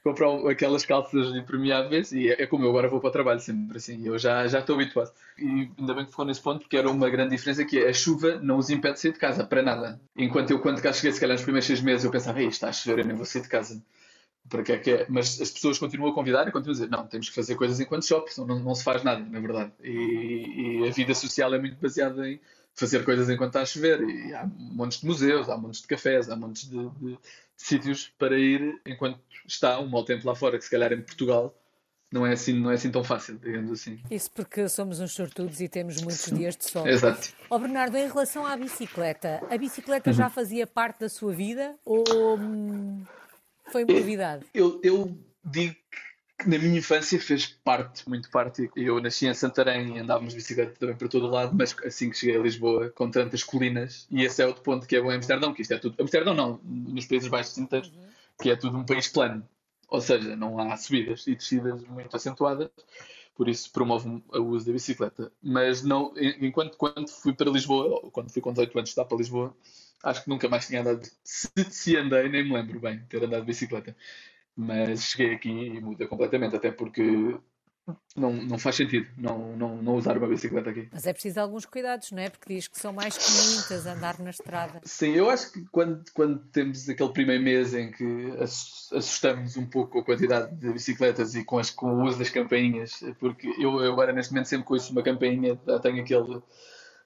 comprar 0.04 0.30
aquelas 0.50 0.86
calças 0.86 1.36
impermeáveis 1.36 2.12
e 2.12 2.30
é, 2.30 2.44
é, 2.44 2.48
como 2.48 2.66
eu 2.66 2.70
agora 2.70 2.90
vou 2.90 3.00
para 3.00 3.10
o 3.10 3.12
trabalho 3.12 3.40
sempre 3.40 3.78
assim. 3.78 4.06
Eu 4.06 4.18
já, 4.18 4.48
já 4.48 4.60
estou 4.60 4.76
habituado. 4.76 5.12
E 5.38 5.70
ainda 5.78 5.94
bem 5.94 6.06
que 6.06 6.12
ficou 6.12 6.26
nesse 6.26 6.42
ponto 6.42 6.62
porque 6.62 6.78
era 6.78 6.90
uma 6.90 7.10
grande 7.10 7.32
diferença 7.32 7.64
que 7.64 7.78
é, 7.80 7.90
a 7.90 7.94
chuva 7.94 8.40
não 8.42 8.58
os 8.58 8.70
impede 8.70 8.96
de 8.96 9.00
sair 9.02 9.14
de 9.14 9.20
casa, 9.20 9.44
para 9.44 9.62
nada. 9.62 10.02
Enquanto 10.16 10.52
eu, 10.52 10.60
quando 10.60 10.82
cá 10.82 10.92
cheguei, 10.92 11.12
se 11.12 11.20
calhar 11.20 11.36
nos 11.36 11.44
primeiros 11.44 11.68
seis 11.68 11.82
meses, 11.82 12.04
eu 12.04 12.12
pensava, 12.12 12.42
está 12.42 12.70
a 12.70 12.74
chover, 12.74 13.00
eu 13.00 13.06
nem 13.06 13.16
vou 13.16 13.26
sair 13.26 13.44
de 13.44 13.50
casa. 13.50 13.82
Para 14.50 14.64
que 14.64 14.72
é 14.72 14.78
que 14.78 14.92
é? 14.92 15.06
Mas 15.08 15.40
as 15.40 15.52
pessoas 15.52 15.78
continuam 15.78 16.12
a 16.12 16.16
convidar 16.16 16.48
e 16.48 16.52
continuam 16.52 16.72
a 16.72 16.80
dizer, 16.80 16.90
não, 16.90 17.08
temos 17.08 17.30
que 17.30 17.36
fazer 17.36 17.56
coisas 17.56 17.80
enquanto 17.80 18.04
senão 18.04 18.26
não, 18.48 18.60
não 18.60 18.76
se 18.76 18.84
faz 18.84 19.04
nada, 19.04 19.24
na 19.24 19.40
verdade. 19.40 19.72
E, 19.84 20.82
e 20.84 20.88
a 20.88 20.92
vida 20.92 21.14
social 21.14 21.54
é 21.54 21.60
muito 21.60 21.78
baseada 21.80 22.28
em 22.28 22.40
fazer 22.74 23.04
coisas 23.04 23.30
enquanto 23.30 23.50
está 23.50 23.62
a 23.62 23.66
chover. 23.66 24.02
E 24.02 24.34
há 24.34 24.46
montes 24.58 25.02
de 25.02 25.06
museus, 25.06 25.50
há 25.50 25.58
montes 25.58 25.82
de 25.82 25.88
cafés, 25.88 26.30
há 26.30 26.36
montes 26.36 26.70
de, 26.70 26.90
de, 26.90 27.12
de 27.12 27.20
sítios 27.58 28.12
para 28.18 28.38
ir 28.38 28.80
enquanto 28.86 29.20
está 29.46 29.80
um 29.80 29.88
mau 29.88 30.04
tempo 30.04 30.28
lá 30.28 30.36
fora, 30.36 30.58
que 30.58 30.64
se 30.64 30.72
calhar 30.72 30.92
em 30.92 31.02
Portugal 31.02 31.56
não 32.12 32.26
é 32.26 32.34
assim, 32.34 32.54
não 32.54 32.70
é 32.70 32.74
assim 32.74 32.92
tão 32.92 33.04
fácil, 33.04 33.40
digamos 33.40 33.72
assim. 33.72 34.02
Isso 34.12 34.30
porque 34.32 34.68
somos 34.68 35.00
uns 35.00 35.14
sortudos 35.14 35.62
e 35.62 35.70
temos 35.70 36.02
muitos 36.02 36.30
dias 36.30 36.58
de 36.58 36.66
sol. 36.66 36.86
Exato. 36.86 37.30
Ó 37.50 37.56
oh, 37.56 37.60
Bernardo, 37.60 37.96
em 37.96 38.08
relação 38.08 38.46
à 38.46 38.58
bicicleta, 38.58 39.42
a 39.50 39.58
bicicleta 39.58 40.10
uhum. 40.10 40.16
já 40.16 40.30
fazia 40.30 40.68
parte 40.68 41.00
da 41.00 41.10
sua 41.10 41.32
vida 41.32 41.74
ou 41.86 42.38
hum, 42.38 43.06
foi 43.72 43.86
uma 43.86 43.94
novidade? 43.94 44.46
Eu, 44.54 44.82
eu 44.84 45.18
digo 45.46 45.76
que 46.42 46.50
na 46.50 46.58
minha 46.58 46.80
infância 46.80 47.20
fez 47.20 47.48
parte, 47.48 48.08
muito 48.08 48.30
parte. 48.30 48.70
Eu 48.76 49.02
nasci 49.02 49.28
em 49.28 49.34
Santarém 49.34 49.98
e 49.98 50.00
andávamos 50.00 50.34
de 50.34 50.40
bicicleta 50.40 50.74
também 50.80 50.96
para 50.96 51.08
todo 51.08 51.28
o 51.28 51.30
lado, 51.30 51.56
mas 51.56 51.76
assim 51.86 52.10
que 52.10 52.18
cheguei 52.18 52.38
a 52.38 52.42
Lisboa, 52.42 52.90
com 52.90 53.10
tantas 53.10 53.44
colinas, 53.44 54.08
e 54.12 54.24
esse 54.24 54.42
é 54.42 54.46
outro 54.46 54.62
ponto 54.62 54.88
que 54.88 54.96
é 54.96 55.02
bom 55.02 55.12
em 55.12 55.16
Amsterdão, 55.16 55.54
que 55.54 55.62
isto 55.62 55.74
é 55.74 55.78
tudo. 55.78 55.96
Amsterdão 56.02 56.34
não, 56.34 56.60
nos 56.64 57.06
Países 57.06 57.30
Baixos 57.30 57.58
inteiros. 57.58 57.90
Uhum 57.90 58.12
que 58.42 58.50
é 58.50 58.56
tudo 58.56 58.78
um 58.78 58.86
país 58.86 59.08
plano. 59.08 59.48
Ou 59.88 60.02
seja, 60.02 60.36
não 60.36 60.58
há 60.60 60.76
subidas 60.78 61.28
e 61.28 61.36
descidas 61.36 61.84
muito 61.84 62.16
acentuadas, 62.16 62.70
por 63.36 63.48
isso 63.50 63.72
promove 63.72 64.24
o 64.30 64.42
uso 64.42 64.66
da 64.66 64.72
bicicleta. 64.72 65.32
Mas 65.42 65.84
não, 65.84 66.14
enquanto 66.40 66.78
quando 66.78 67.10
fui 67.10 67.34
para 67.34 67.50
Lisboa, 67.50 68.00
ou 68.04 68.12
quando 68.12 68.32
fui 68.32 68.42
com 68.42 68.52
18 68.52 68.78
anos 68.78 68.90
estudar 68.90 69.06
para 69.06 69.18
Lisboa, 69.18 69.56
acho 70.04 70.24
que 70.24 70.30
nunca 70.30 70.48
mais 70.48 70.66
tinha 70.66 70.82
andado. 70.82 71.06
Se, 71.24 71.50
se 71.70 71.98
andei, 71.98 72.30
nem 72.30 72.44
me 72.44 72.54
lembro 72.54 72.80
bem 72.80 73.00
ter 73.10 73.24
andado 73.24 73.42
de 73.42 73.48
bicicleta. 73.48 73.96
Mas 74.56 75.04
cheguei 75.04 75.36
aqui 75.36 75.50
e 75.50 75.82
muda 75.82 76.08
completamente, 76.08 76.56
até 76.56 76.72
porque 76.72 77.38
não, 78.16 78.32
não 78.34 78.60
faz 78.60 78.76
sentido 78.76 79.08
não, 79.18 79.56
não, 79.56 79.82
não 79.82 79.96
usar 79.96 80.18
uma 80.18 80.28
bicicleta 80.28 80.70
aqui. 80.70 80.88
Mas 80.92 81.08
é 81.08 81.14
preciso 81.14 81.40
alguns 81.40 81.66
cuidados, 81.66 82.12
não 82.12 82.20
é? 82.20 82.30
Porque 82.30 82.54
diz 82.54 82.68
que 82.68 82.80
são 82.80 82.94
mais 82.94 83.18
que 83.18 83.54
muitas 83.56 83.86
andar 83.86 84.20
na 84.20 84.30
estrada. 84.30 84.82
Sim, 84.84 85.12
eu 85.12 85.30
acho 85.30 85.52
que 85.52 85.66
quando, 85.72 86.04
quando 86.14 86.40
temos 86.52 86.88
aquele 86.88 87.12
primeiro 87.12 87.44
mês 87.44 87.74
em 87.74 87.92
que 87.92 88.34
assustamos 88.40 89.58
um 89.58 89.66
pouco 89.66 89.92
com 89.94 90.00
a 90.00 90.06
quantidade 90.06 90.56
de 90.56 90.72
bicicletas 90.72 91.36
e 91.36 91.44
com, 91.44 91.58
as, 91.58 91.70
com 91.70 91.88
o 91.88 92.04
uso 92.04 92.20
das 92.20 92.30
campainhas, 92.30 93.02
porque 93.20 93.48
eu, 93.48 93.82
eu 93.82 93.92
agora 93.92 94.14
neste 94.14 94.32
momento 94.32 94.48
sempre 94.48 94.68
que 94.68 94.74
ouço 94.74 94.92
uma 94.92 95.04
campainha 95.04 95.56
tenho 95.82 96.02
aquele 96.02 96.42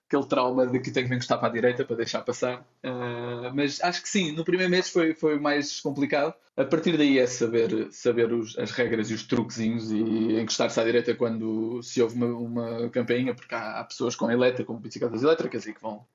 aquele 0.08 0.26
trauma 0.26 0.68
de 0.68 0.80
que 0.80 0.92
tenho 0.92 1.08
que 1.08 1.14
encostar 1.14 1.40
para 1.40 1.48
a 1.48 1.52
direita 1.52 1.84
para 1.84 1.96
deixar 1.96 2.22
passar. 2.22 2.62
Uh, 2.84 3.54
mas 3.54 3.82
acho 3.82 4.02
que 4.02 4.10
sim, 4.10 4.32
no 4.32 4.46
primeiro 4.46 4.72
mês 4.72 4.90
foi, 4.90 5.14
foi 5.14 5.40
mais 5.40 5.80
complicado. 5.82 6.34
A 6.56 6.64
partir 6.64 6.96
daí 6.98 7.20
é 7.20 7.28
saber, 7.28 7.92
saber 7.92 8.32
os, 8.32 8.58
as 8.58 8.72
regras 8.72 9.10
e 9.10 9.14
os 9.14 9.24
truquezinhos 9.24 9.92
e 9.92 10.40
encostar-se 10.40 10.80
à 10.80 10.84
direita 10.84 11.14
quando 11.16 11.82
se 11.82 12.02
houve 12.02 12.16
uma, 12.16 12.28
uma 12.28 12.90
campainha, 12.90 13.34
porque 13.34 13.54
há, 13.54 13.80
há 13.80 13.84
pessoas 13.84 14.16
com 14.16 14.30
elétrica, 14.32 14.66
com 14.66 14.80
bicicletas 14.80 15.24
elétricas 15.24 15.66
e 15.66 15.74
que 15.74 15.82
vão 15.82 16.06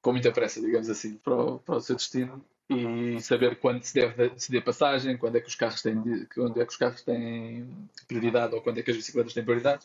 com 0.00 0.12
muita 0.12 0.32
pressa, 0.32 0.60
digamos 0.60 0.90
assim, 0.90 1.16
para 1.16 1.34
o, 1.34 1.58
para 1.58 1.76
o 1.76 1.80
seu 1.80 1.96
destino 1.96 2.44
e 2.68 3.20
saber 3.20 3.56
quando 3.56 3.82
se 3.82 3.94
deve 3.94 4.32
ceder 4.38 4.64
passagem, 4.64 5.18
quando 5.18 5.36
é 5.36 5.40
que 5.40 5.48
os 5.48 5.54
carros 5.54 5.82
têm 5.82 6.26
quando 6.34 6.60
é 6.60 6.64
que 6.64 6.72
os 6.72 6.78
carros 6.78 7.02
têm 7.02 7.68
prioridade 8.08 8.54
ou 8.54 8.62
quando 8.62 8.78
é 8.78 8.82
que 8.82 8.90
as 8.90 8.96
bicicletas 8.96 9.34
têm 9.34 9.44
prioridade. 9.44 9.84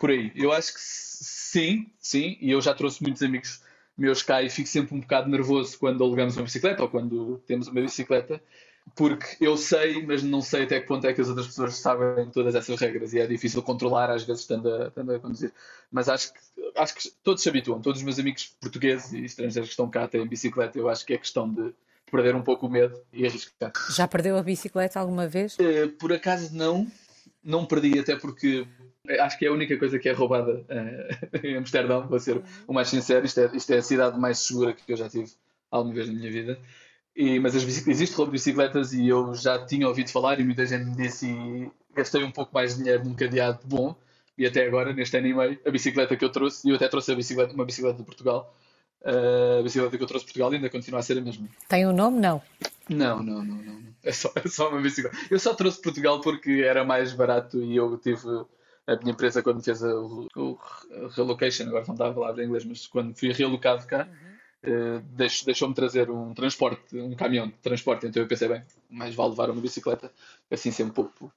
Por 0.00 0.10
aí, 0.10 0.32
eu 0.34 0.50
acho 0.50 0.72
que 0.72 0.80
sim, 0.80 1.92
sim, 2.00 2.38
e 2.40 2.50
eu 2.50 2.60
já 2.62 2.72
trouxe 2.72 3.02
muitos 3.02 3.22
amigos 3.22 3.60
meus 3.98 4.22
cá 4.22 4.42
e 4.42 4.48
fico 4.48 4.66
sempre 4.66 4.94
um 4.94 5.00
bocado 5.00 5.28
nervoso 5.28 5.78
quando 5.78 6.02
alugamos 6.02 6.34
uma 6.38 6.44
bicicleta 6.44 6.82
ou 6.82 6.88
quando 6.88 7.36
temos 7.46 7.68
uma 7.68 7.82
bicicleta, 7.82 8.42
porque 8.96 9.36
eu 9.44 9.58
sei, 9.58 10.02
mas 10.06 10.22
não 10.22 10.40
sei 10.40 10.62
até 10.62 10.80
que 10.80 10.86
ponto 10.86 11.06
é 11.06 11.12
que 11.12 11.20
as 11.20 11.28
outras 11.28 11.48
pessoas 11.48 11.74
sabem 11.74 12.30
todas 12.30 12.54
essas 12.54 12.80
regras 12.80 13.12
e 13.12 13.20
é 13.20 13.26
difícil 13.26 13.62
controlar 13.62 14.10
às 14.10 14.24
vezes 14.24 14.40
estando 14.40 14.74
a, 14.74 14.88
estando 14.88 15.12
a 15.12 15.20
conduzir. 15.20 15.52
Mas 15.92 16.08
acho 16.08 16.32
que, 16.32 16.40
acho 16.76 16.94
que 16.94 17.10
todos 17.22 17.42
se 17.42 17.48
habituam, 17.50 17.82
todos 17.82 18.00
os 18.00 18.04
meus 18.04 18.18
amigos 18.18 18.56
portugueses 18.58 19.12
e 19.12 19.22
estrangeiros 19.22 19.68
que 19.68 19.74
estão 19.74 19.90
cá 19.90 20.08
têm 20.08 20.26
bicicleta, 20.26 20.78
eu 20.78 20.88
acho 20.88 21.04
que 21.04 21.12
é 21.12 21.18
questão 21.18 21.46
de 21.52 21.74
perder 22.10 22.34
um 22.34 22.42
pouco 22.42 22.66
o 22.66 22.70
medo 22.70 22.98
e 23.12 23.26
arriscar. 23.26 23.70
Já 23.90 24.08
perdeu 24.08 24.38
a 24.38 24.42
bicicleta 24.42 24.98
alguma 24.98 25.28
vez? 25.28 25.58
Uh, 25.58 25.90
por 25.98 26.10
acaso 26.10 26.56
não, 26.56 26.90
não 27.44 27.66
perdi, 27.66 27.98
até 27.98 28.16
porque 28.16 28.66
acho 29.18 29.38
que 29.38 29.46
é 29.46 29.48
a 29.48 29.52
única 29.52 29.76
coisa 29.76 29.98
que 29.98 30.08
é 30.08 30.12
roubada 30.12 30.52
uh, 30.52 31.38
em 31.46 31.56
Amsterdão, 31.56 32.06
vou 32.06 32.18
ser 32.18 32.40
o 32.66 32.72
mais 32.72 32.88
sincero. 32.88 33.24
Isto 33.24 33.40
é, 33.40 33.50
isto 33.54 33.72
é 33.72 33.78
a 33.78 33.82
cidade 33.82 34.18
mais 34.18 34.38
segura 34.38 34.72
que 34.72 34.92
eu 34.92 34.96
já 34.96 35.08
tive 35.08 35.30
alguma 35.70 35.94
vez 35.94 36.08
na 36.08 36.14
minha 36.14 36.30
vida. 36.30 36.58
E, 37.16 37.38
mas 37.38 37.56
as 37.56 37.64
existe 37.64 38.14
roubo 38.14 38.30
de 38.30 38.38
bicicletas 38.38 38.92
e 38.92 39.08
eu 39.08 39.34
já 39.34 39.64
tinha 39.64 39.86
ouvido 39.88 40.10
falar 40.10 40.38
e 40.38 40.44
muita 40.44 40.64
gente 40.64 40.84
me 40.84 40.96
disse 40.96 41.26
e 41.26 41.70
gastei 41.94 42.22
um 42.22 42.30
pouco 42.30 42.54
mais 42.54 42.74
de 42.74 42.82
dinheiro 42.82 43.04
num 43.04 43.14
cadeado 43.14 43.60
bom 43.64 43.96
e 44.38 44.46
até 44.46 44.66
agora, 44.66 44.92
neste 44.94 45.18
ano 45.18 45.26
e 45.26 45.34
meio, 45.34 45.60
a 45.66 45.70
bicicleta 45.70 46.16
que 46.16 46.24
eu 46.24 46.30
trouxe, 46.30 46.66
e 46.66 46.70
eu 46.70 46.76
até 46.76 46.88
trouxe 46.88 47.12
a 47.12 47.14
bicicleta, 47.14 47.52
uma 47.52 47.66
bicicleta 47.66 47.98
de 47.98 48.04
Portugal, 48.04 48.54
a 49.04 49.62
bicicleta 49.62 49.96
que 49.96 50.02
eu 50.02 50.06
trouxe 50.06 50.24
de 50.24 50.32
Portugal 50.32 50.50
ainda 50.50 50.70
continua 50.70 51.00
a 51.00 51.02
ser 51.02 51.18
a 51.18 51.20
mesma. 51.20 51.46
Tem 51.68 51.86
um 51.86 51.92
nome? 51.92 52.20
Não. 52.20 52.40
Não, 52.88 53.22
não, 53.22 53.44
não, 53.44 53.56
não. 53.56 53.80
É 54.02 54.12
só, 54.12 54.32
é 54.42 54.48
só 54.48 54.70
uma 54.70 54.80
bicicleta. 54.80 55.16
Eu 55.30 55.38
só 55.38 55.52
trouxe 55.52 55.82
Portugal 55.82 56.22
porque 56.22 56.62
era 56.64 56.84
mais 56.84 57.12
barato 57.12 57.62
e 57.62 57.76
eu 57.76 57.98
tive 57.98 58.22
a 58.90 58.96
minha 58.96 59.12
empresa 59.12 59.42
quando 59.42 59.62
fez 59.62 59.82
a, 59.82 59.94
o, 59.94 60.58
relocation, 61.14 61.64
agora 61.64 61.84
não 61.86 61.94
estava 61.94 62.10
a 62.10 62.14
falar 62.14 62.38
em 62.38 62.46
inglês, 62.46 62.64
mas 62.64 62.86
quando 62.86 63.14
fui 63.14 63.32
realocado 63.32 63.86
cá, 63.86 64.08
uhum. 64.64 64.98
uh, 64.98 65.00
deixou-me 65.44 65.74
trazer 65.74 66.10
um 66.10 66.34
transporte, 66.34 66.98
um 66.98 67.14
caminhão 67.14 67.46
de 67.46 67.54
transporte, 67.54 68.06
então 68.06 68.22
eu 68.22 68.28
pensei, 68.28 68.48
bem, 68.48 68.62
mais 68.88 69.14
vale 69.14 69.30
levar 69.30 69.50
uma 69.50 69.60
bicicleta, 69.60 70.10
assim 70.50 70.72
sempre 70.72 70.94
pouco. 70.94 71.32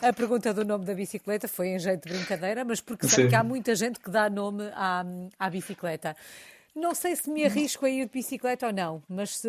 A 0.00 0.12
pergunta 0.12 0.52
do 0.52 0.64
nome 0.64 0.84
da 0.84 0.94
bicicleta 0.94 1.46
foi 1.46 1.68
em 1.68 1.78
jeito 1.78 2.08
de 2.08 2.14
brincadeira, 2.14 2.64
mas 2.64 2.80
porque 2.80 3.06
sei 3.06 3.28
que 3.28 3.34
há 3.36 3.44
muita 3.44 3.76
gente 3.76 4.00
que 4.00 4.10
dá 4.10 4.28
nome 4.28 4.64
à, 4.74 5.04
à 5.38 5.48
bicicleta. 5.48 6.16
Não 6.74 6.94
sei 6.94 7.14
se 7.14 7.30
me 7.30 7.44
arrisco 7.44 7.84
a 7.84 7.90
ir 7.90 8.06
de 8.06 8.12
bicicleta 8.12 8.66
ou 8.66 8.72
não, 8.72 9.02
mas 9.08 9.36
se, 9.36 9.48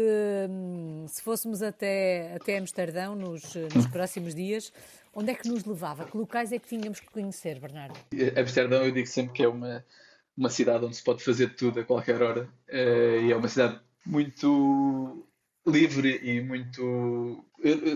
se 1.08 1.22
fôssemos 1.24 1.64
até, 1.64 2.36
até 2.36 2.58
Amsterdão 2.58 3.16
nos, 3.16 3.56
nos 3.74 3.88
próximos 3.88 4.36
dias, 4.36 4.72
onde 5.14 5.32
é 5.32 5.36
que 5.36 5.48
nos 5.48 5.64
levava? 5.66 6.06
Que 6.06 6.18
locais 6.18 6.52
é 6.52 6.60
que 6.60 6.68
tínhamos 6.68 7.00
que 7.00 7.10
conhecer, 7.10 7.60
Bernardo? 7.60 8.00
Amsterdão, 8.38 8.84
eu 8.84 8.92
digo 8.92 9.08
sempre 9.08 9.34
que 9.34 9.44
é 9.44 9.48
uma, 9.48 9.86
uma 10.36 10.50
cidade 10.50 10.86
onde 10.86 10.96
se 10.96 11.04
pode 11.04 11.24
fazer 11.24 11.56
tudo 11.56 11.80
a 11.80 11.84
qualquer 11.84 12.22
hora. 12.22 12.50
Eh, 12.68 13.22
e 13.24 13.32
é 13.32 13.36
uma 13.36 13.48
cidade 13.48 13.80
muito 14.06 15.26
livre 15.66 16.20
e 16.24 16.42
muito 16.42 17.46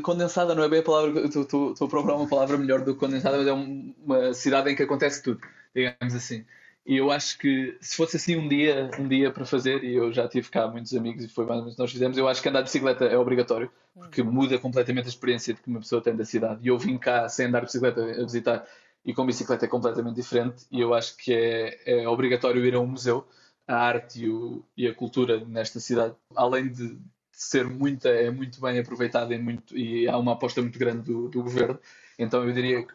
condensada 0.02 0.56
não 0.56 0.64
é 0.64 0.70
bem 0.70 0.80
a 0.80 0.84
palavra 0.84 1.26
estou 1.26 1.74
a 1.74 1.88
procurar 1.88 2.16
uma 2.16 2.30
palavra 2.30 2.58
melhor 2.58 2.82
do 2.82 2.94
que 2.94 3.00
condensada 3.00 3.38
mas 3.38 3.48
é 3.48 3.52
uma 3.52 4.34
cidade 4.34 4.72
em 4.72 4.76
que 4.76 4.84
acontece 4.84 5.22
tudo 5.22 5.42
digamos 5.76 6.16
assim 6.16 6.46
e 6.88 6.98
eu 6.98 7.12
acho 7.12 7.38
que 7.38 7.78
se 7.82 7.96
fosse 7.96 8.16
assim 8.16 8.38
um 8.38 8.48
dia 8.48 8.90
um 8.98 9.08
dia 9.08 9.30
para 9.30 9.46
fazer 9.46 9.84
e 9.84 9.94
eu 9.96 10.12
já 10.12 10.28
tive 10.28 10.50
cá 10.50 10.68
muitos 10.68 10.94
amigos 10.96 11.24
e 11.26 11.28
foi 11.28 11.46
mais 11.46 11.58
ou 11.58 11.64
menos 11.64 11.76
que 11.76 11.82
nós 11.82 11.92
fizemos 11.92 12.18
eu 12.18 12.28
acho 12.28 12.42
que 12.42 12.50
andar 12.50 12.62
de 12.62 12.66
bicicleta 12.66 13.06
é 13.06 13.18
obrigatório 13.18 13.70
porque 13.94 14.22
uhum. 14.22 14.32
muda 14.32 14.58
completamente 14.58 15.06
a 15.06 15.10
experiência 15.10 15.54
de 15.54 15.62
que 15.62 15.70
uma 15.70 15.82
pessoa 15.82 16.02
tem 16.02 16.16
da 16.16 16.24
cidade 16.24 16.62
e 16.64 16.70
eu 16.70 16.78
vim 16.78 16.98
cá 16.98 17.28
sem 17.28 17.48
andar 17.48 17.60
de 17.60 17.66
bicicleta 17.66 18.02
a 18.02 18.24
visitar 18.24 18.66
e 19.06 19.14
com 19.14 19.26
bicicleta 19.26 19.66
é 19.66 19.68
completamente 19.68 20.16
diferente 20.16 20.66
e 20.72 20.80
eu 20.80 20.94
acho 20.94 21.18
que 21.18 21.34
é, 21.34 22.02
é 22.02 22.08
obrigatório 22.08 22.66
ir 22.66 22.74
a 22.74 22.80
um 22.80 22.88
museu 22.88 23.28
a 23.68 23.76
arte 23.76 24.24
e, 24.24 24.30
o, 24.30 24.64
e, 24.78 24.88
a 24.88 24.96
cultura 24.96 25.44
nesta 25.46 25.80
cidade, 25.80 26.16
além 26.34 26.72
de 26.72 26.98
ser 27.32 27.68
muita, 27.68 28.10
é 28.10 28.32
muito 28.32 28.62
bem 28.62 28.80
aproveitada 28.80 29.36
e, 29.36 29.38
muito, 29.38 29.78
e 29.78 30.08
há 30.08 30.18
uma 30.18 30.34
aposta 30.34 30.62
muito 30.62 30.80
grande 30.80 31.04
do, 31.04 31.28
do, 31.28 31.44
governo, 31.44 31.78
então 32.18 32.44
eu 32.46 32.54
diria 32.54 32.84
que 32.84 32.94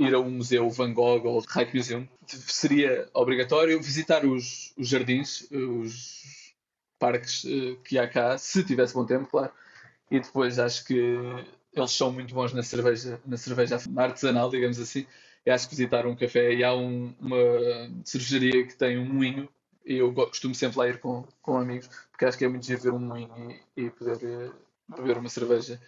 ir 0.00 0.14
a 0.14 0.18
um 0.18 0.30
museu 0.30 0.68
Van 0.70 0.92
Gogh 0.92 1.26
ou 1.26 1.40
Rijksmuseum 1.40 2.08
seria 2.26 3.08
obrigatório 3.12 3.80
visitar 3.80 4.24
os, 4.24 4.72
os 4.76 4.88
jardins, 4.88 5.46
os 5.50 6.54
parques 6.98 7.44
eh, 7.44 7.76
que 7.84 7.98
há 7.98 8.08
cá, 8.08 8.38
se 8.38 8.64
tivesse 8.64 8.94
bom 8.94 9.04
tempo, 9.04 9.26
claro, 9.26 9.52
e 10.10 10.18
depois 10.18 10.58
acho 10.58 10.84
que 10.86 11.18
eles 11.74 11.90
são 11.92 12.10
muito 12.10 12.34
bons 12.34 12.52
na 12.52 12.62
cerveja, 12.62 13.20
na 13.26 13.36
cerveja 13.36 13.78
artesanal, 13.96 14.50
digamos 14.50 14.80
assim. 14.80 15.06
Eu 15.44 15.54
acho 15.54 15.68
que 15.68 15.74
visitar 15.74 16.06
um 16.06 16.16
café 16.16 16.52
e 16.52 16.64
há 16.64 16.74
um, 16.74 17.14
uma 17.20 17.36
cervejaria 18.04 18.66
que 18.66 18.76
tem 18.76 18.98
um 18.98 19.06
moinho 19.06 19.48
e 19.84 19.96
eu 19.96 20.12
costumo 20.12 20.54
sempre 20.54 20.78
lá 20.78 20.88
ir 20.88 20.98
com, 20.98 21.26
com 21.40 21.56
amigos, 21.58 21.88
porque 22.10 22.24
acho 22.24 22.38
que 22.38 22.44
é 22.44 22.48
muito 22.48 22.66
giro 22.66 22.80
ver 22.80 22.92
um 22.92 22.98
moinho 22.98 23.50
e, 23.76 23.84
e 23.84 23.90
poder 23.90 24.16
uh, 24.16 24.54
beber 24.96 25.18
uma 25.18 25.28
cerveja 25.28 25.80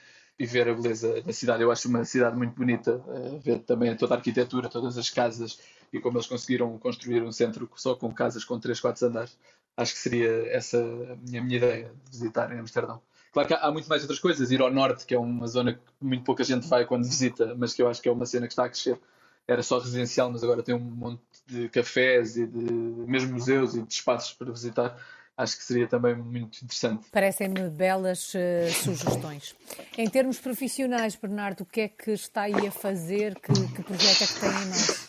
e 0.42 0.46
ver 0.46 0.68
a 0.68 0.74
beleza 0.74 1.22
da 1.22 1.32
cidade. 1.32 1.62
Eu 1.62 1.70
acho 1.70 1.88
uma 1.88 2.04
cidade 2.04 2.36
muito 2.36 2.52
bonita, 2.56 2.96
uh, 2.96 3.38
ver 3.38 3.60
também 3.60 3.96
toda 3.96 4.14
a 4.14 4.16
arquitetura, 4.16 4.68
todas 4.68 4.98
as 4.98 5.08
casas 5.08 5.60
e 5.92 6.00
como 6.00 6.16
eles 6.16 6.26
conseguiram 6.26 6.76
construir 6.78 7.22
um 7.22 7.30
centro 7.30 7.70
só 7.76 7.94
com 7.94 8.12
casas 8.12 8.44
com 8.44 8.58
3, 8.58 8.80
4 8.80 9.06
andares. 9.06 9.38
Acho 9.76 9.92
que 9.92 10.00
seria 10.00 10.52
essa 10.52 10.78
a 10.78 11.16
minha, 11.16 11.40
minha 11.40 11.58
ideia 11.58 11.92
de 12.04 12.10
visitar 12.10 12.52
em 12.52 12.58
Amsterdão. 12.58 13.00
Claro 13.32 13.46
que 13.46 13.54
há, 13.54 13.58
há 13.58 13.70
muito 13.70 13.88
mais 13.88 14.02
outras 14.02 14.18
coisas, 14.18 14.50
ir 14.50 14.60
ao 14.60 14.72
norte, 14.72 15.06
que 15.06 15.14
é 15.14 15.18
uma 15.18 15.46
zona 15.46 15.74
que 15.74 15.80
muito 16.00 16.24
pouca 16.24 16.42
gente 16.42 16.66
vai 16.66 16.84
quando 16.84 17.04
visita, 17.04 17.54
mas 17.56 17.72
que 17.72 17.80
eu 17.80 17.88
acho 17.88 18.02
que 18.02 18.08
é 18.08 18.12
uma 18.12 18.26
cena 18.26 18.48
que 18.48 18.52
está 18.52 18.64
a 18.64 18.68
crescer 18.68 18.98
era 19.46 19.62
só 19.62 19.78
residencial, 19.78 20.30
mas 20.30 20.42
agora 20.42 20.62
tem 20.62 20.74
um 20.74 20.78
monte 20.78 21.20
de 21.46 21.68
cafés 21.68 22.36
e 22.36 22.46
de 22.46 22.72
mesmo 22.72 23.32
museus 23.32 23.74
e 23.74 23.82
de 23.82 23.92
espaços 23.92 24.32
para 24.32 24.50
visitar. 24.50 24.96
Acho 25.42 25.56
que 25.56 25.64
seria 25.64 25.88
também 25.88 26.14
muito 26.14 26.62
interessante. 26.62 27.04
Parecem-me 27.10 27.68
belas 27.68 28.32
uh, 28.34 28.72
sugestões. 28.72 29.56
Em 29.98 30.08
termos 30.08 30.38
profissionais, 30.38 31.16
Bernardo, 31.16 31.62
o 31.62 31.66
que 31.66 31.80
é 31.80 31.88
que 31.88 32.12
está 32.12 32.42
aí 32.42 32.66
a 32.66 32.70
fazer? 32.70 33.34
Que, 33.40 33.52
que 33.52 33.82
projeto 33.82 34.22
é 34.22 34.26
que 34.26 34.40
tem 34.40 34.50
em 34.50 34.66
mãos? 34.66 35.08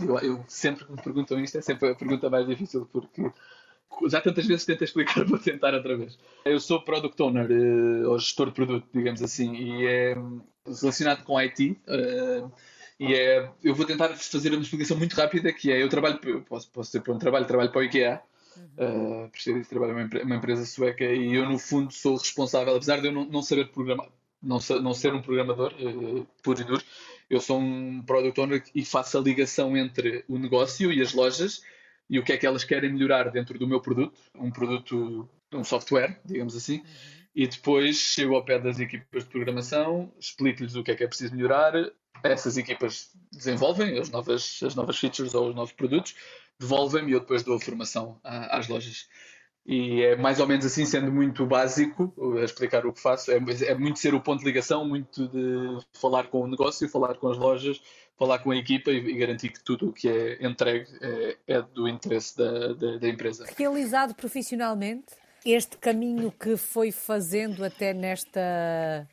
Eu, 0.00 0.18
eu, 0.20 0.44
sempre 0.48 0.86
que 0.86 0.92
me 0.92 1.02
perguntam 1.02 1.38
isto, 1.40 1.58
é 1.58 1.60
sempre 1.60 1.90
a 1.90 1.94
pergunta 1.94 2.30
mais 2.30 2.46
difícil, 2.46 2.88
porque 2.90 3.30
já 4.08 4.20
tantas 4.22 4.46
vezes 4.46 4.64
tento 4.64 4.84
explicar, 4.84 5.24
vou 5.28 5.38
tentar 5.38 5.74
outra 5.74 5.96
vez. 5.98 6.18
Eu 6.46 6.58
sou 6.60 6.80
product 6.82 7.20
owner, 7.22 7.50
uh, 7.50 8.10
ou 8.10 8.18
gestor 8.18 8.46
de 8.46 8.52
produto, 8.52 8.86
digamos 8.94 9.22
assim, 9.22 9.54
e 9.54 9.86
é 9.86 10.16
relacionado 10.66 11.24
com 11.24 11.38
IT. 11.38 11.78
Uh, 11.86 12.50
e 12.98 13.12
é, 13.12 13.50
eu 13.62 13.74
vou 13.74 13.84
tentar 13.84 14.08
fazer 14.10 14.52
uma 14.52 14.62
explicação 14.62 14.96
muito 14.96 15.14
rápida, 15.14 15.52
que 15.52 15.70
é, 15.70 15.82
eu 15.82 15.88
trabalho, 15.88 16.18
posso, 16.48 16.70
posso 16.70 16.90
ser 16.90 17.00
para 17.00 17.12
um 17.12 17.18
trabalho, 17.18 17.44
trabalho 17.44 17.70
para 17.70 17.80
o 17.80 17.84
IKEA, 17.84 18.22
uhum. 18.56 19.26
uh, 19.26 19.64
trabalho 19.68 19.94
numa, 19.94 20.22
uma 20.22 20.36
empresa 20.36 20.64
sueca, 20.64 21.04
e 21.04 21.34
eu 21.34 21.48
no 21.48 21.58
fundo 21.58 21.92
sou 21.92 22.16
responsável, 22.16 22.74
apesar 22.74 23.00
de 23.00 23.08
eu 23.08 23.12
não, 23.12 23.24
não 23.24 23.42
saber 23.42 23.68
programar, 23.68 24.08
não, 24.42 24.58
não 24.82 24.94
ser 24.94 25.14
um 25.14 25.22
programador 25.22 25.72
uh, 25.74 26.26
puro 26.42 26.60
e 26.60 26.64
duro, 26.64 26.82
eu 27.28 27.40
sou 27.40 27.58
um 27.58 28.02
product 28.02 28.40
owner 28.40 28.62
e 28.74 28.84
faço 28.84 29.18
a 29.18 29.20
ligação 29.20 29.76
entre 29.76 30.24
o 30.28 30.38
negócio 30.38 30.92
e 30.92 31.00
as 31.00 31.14
lojas 31.14 31.62
e 32.08 32.18
o 32.18 32.22
que 32.22 32.32
é 32.32 32.36
que 32.36 32.46
elas 32.46 32.64
querem 32.64 32.92
melhorar 32.92 33.30
dentro 33.30 33.58
do 33.58 33.66
meu 33.66 33.80
produto, 33.80 34.18
um 34.34 34.50
produto, 34.50 35.28
um 35.52 35.64
software, 35.64 36.20
digamos 36.24 36.54
assim, 36.54 36.78
uhum. 36.78 36.84
e 37.34 37.46
depois 37.46 37.96
chego 37.96 38.34
ao 38.34 38.44
pé 38.44 38.58
das 38.58 38.78
equipas 38.78 39.24
de 39.24 39.30
programação, 39.30 40.12
explico-lhes 40.20 40.74
o 40.76 40.82
que 40.82 40.90
é 40.90 40.94
que 40.94 41.04
é 41.04 41.06
preciso 41.06 41.34
melhorar, 41.34 41.72
essas 42.22 42.56
equipas 42.56 43.10
desenvolvem 43.32 43.98
as 43.98 44.10
novas, 44.10 44.60
as 44.62 44.74
novas 44.74 44.98
features 44.98 45.34
ou 45.34 45.48
os 45.50 45.54
novos 45.54 45.72
produtos, 45.72 46.14
devolvem-me 46.58 47.10
e 47.10 47.14
eu 47.14 47.20
depois 47.20 47.42
dou 47.42 47.56
a 47.56 47.60
formação 47.60 48.18
às 48.22 48.68
lojas. 48.68 49.08
E 49.66 50.02
é 50.02 50.16
mais 50.16 50.40
ou 50.40 50.46
menos 50.46 50.66
assim, 50.66 50.84
sendo 50.84 51.10
muito 51.10 51.46
básico 51.46 52.12
a 52.38 52.44
explicar 52.44 52.84
o 52.84 52.92
que 52.92 53.00
faço. 53.00 53.30
É, 53.30 53.36
é 53.36 53.74
muito 53.74 53.98
ser 53.98 54.14
o 54.14 54.20
ponto 54.20 54.40
de 54.40 54.44
ligação, 54.44 54.86
muito 54.86 55.26
de 55.28 55.78
falar 55.94 56.24
com 56.24 56.42
o 56.42 56.46
negócio, 56.46 56.88
falar 56.88 57.14
com 57.14 57.28
as 57.28 57.38
lojas, 57.38 57.80
falar 58.18 58.40
com 58.40 58.50
a 58.50 58.56
equipa 58.56 58.90
e, 58.90 58.96
e 58.96 59.14
garantir 59.14 59.48
que 59.48 59.64
tudo 59.64 59.88
o 59.88 59.92
que 59.92 60.08
é 60.08 60.46
entregue 60.46 60.86
é, 61.00 61.36
é 61.46 61.62
do 61.62 61.88
interesse 61.88 62.36
da, 62.36 62.74
da, 62.74 62.98
da 62.98 63.08
empresa. 63.08 63.46
Realizado 63.56 64.14
profissionalmente, 64.14 65.14
este 65.46 65.78
caminho 65.78 66.30
que 66.30 66.58
foi 66.58 66.92
fazendo 66.92 67.64
até 67.64 67.94
nesta 67.94 69.08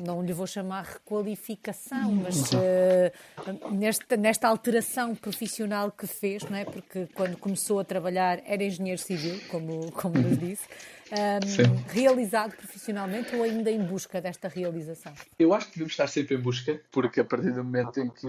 não 0.00 0.22
lhe 0.22 0.32
vou 0.32 0.46
chamar 0.46 0.84
requalificação, 0.84 2.12
mas 2.12 2.52
uh, 2.52 3.72
nesta, 3.72 4.16
nesta 4.16 4.48
alteração 4.48 5.14
profissional 5.14 5.90
que 5.90 6.06
fez, 6.06 6.42
não 6.44 6.56
é? 6.56 6.64
Porque 6.64 7.08
quando 7.14 7.36
começou 7.36 7.80
a 7.80 7.84
trabalhar 7.84 8.40
era 8.44 8.62
engenheiro 8.62 9.00
civil, 9.00 9.40
como, 9.50 9.90
como 9.92 10.18
nos 10.18 10.38
disse. 10.38 10.66
Um, 11.10 11.90
realizado 11.90 12.54
profissionalmente 12.54 13.34
ou 13.34 13.42
ainda 13.42 13.70
em 13.70 13.82
busca 13.82 14.20
desta 14.20 14.46
realização? 14.46 15.14
Eu 15.38 15.54
acho 15.54 15.66
que 15.68 15.72
devemos 15.72 15.94
estar 15.94 16.06
sempre 16.06 16.34
em 16.34 16.38
busca, 16.38 16.78
porque 16.90 17.20
a 17.20 17.24
partir 17.24 17.50
do 17.50 17.64
momento 17.64 17.98
em 17.98 18.10
que 18.10 18.26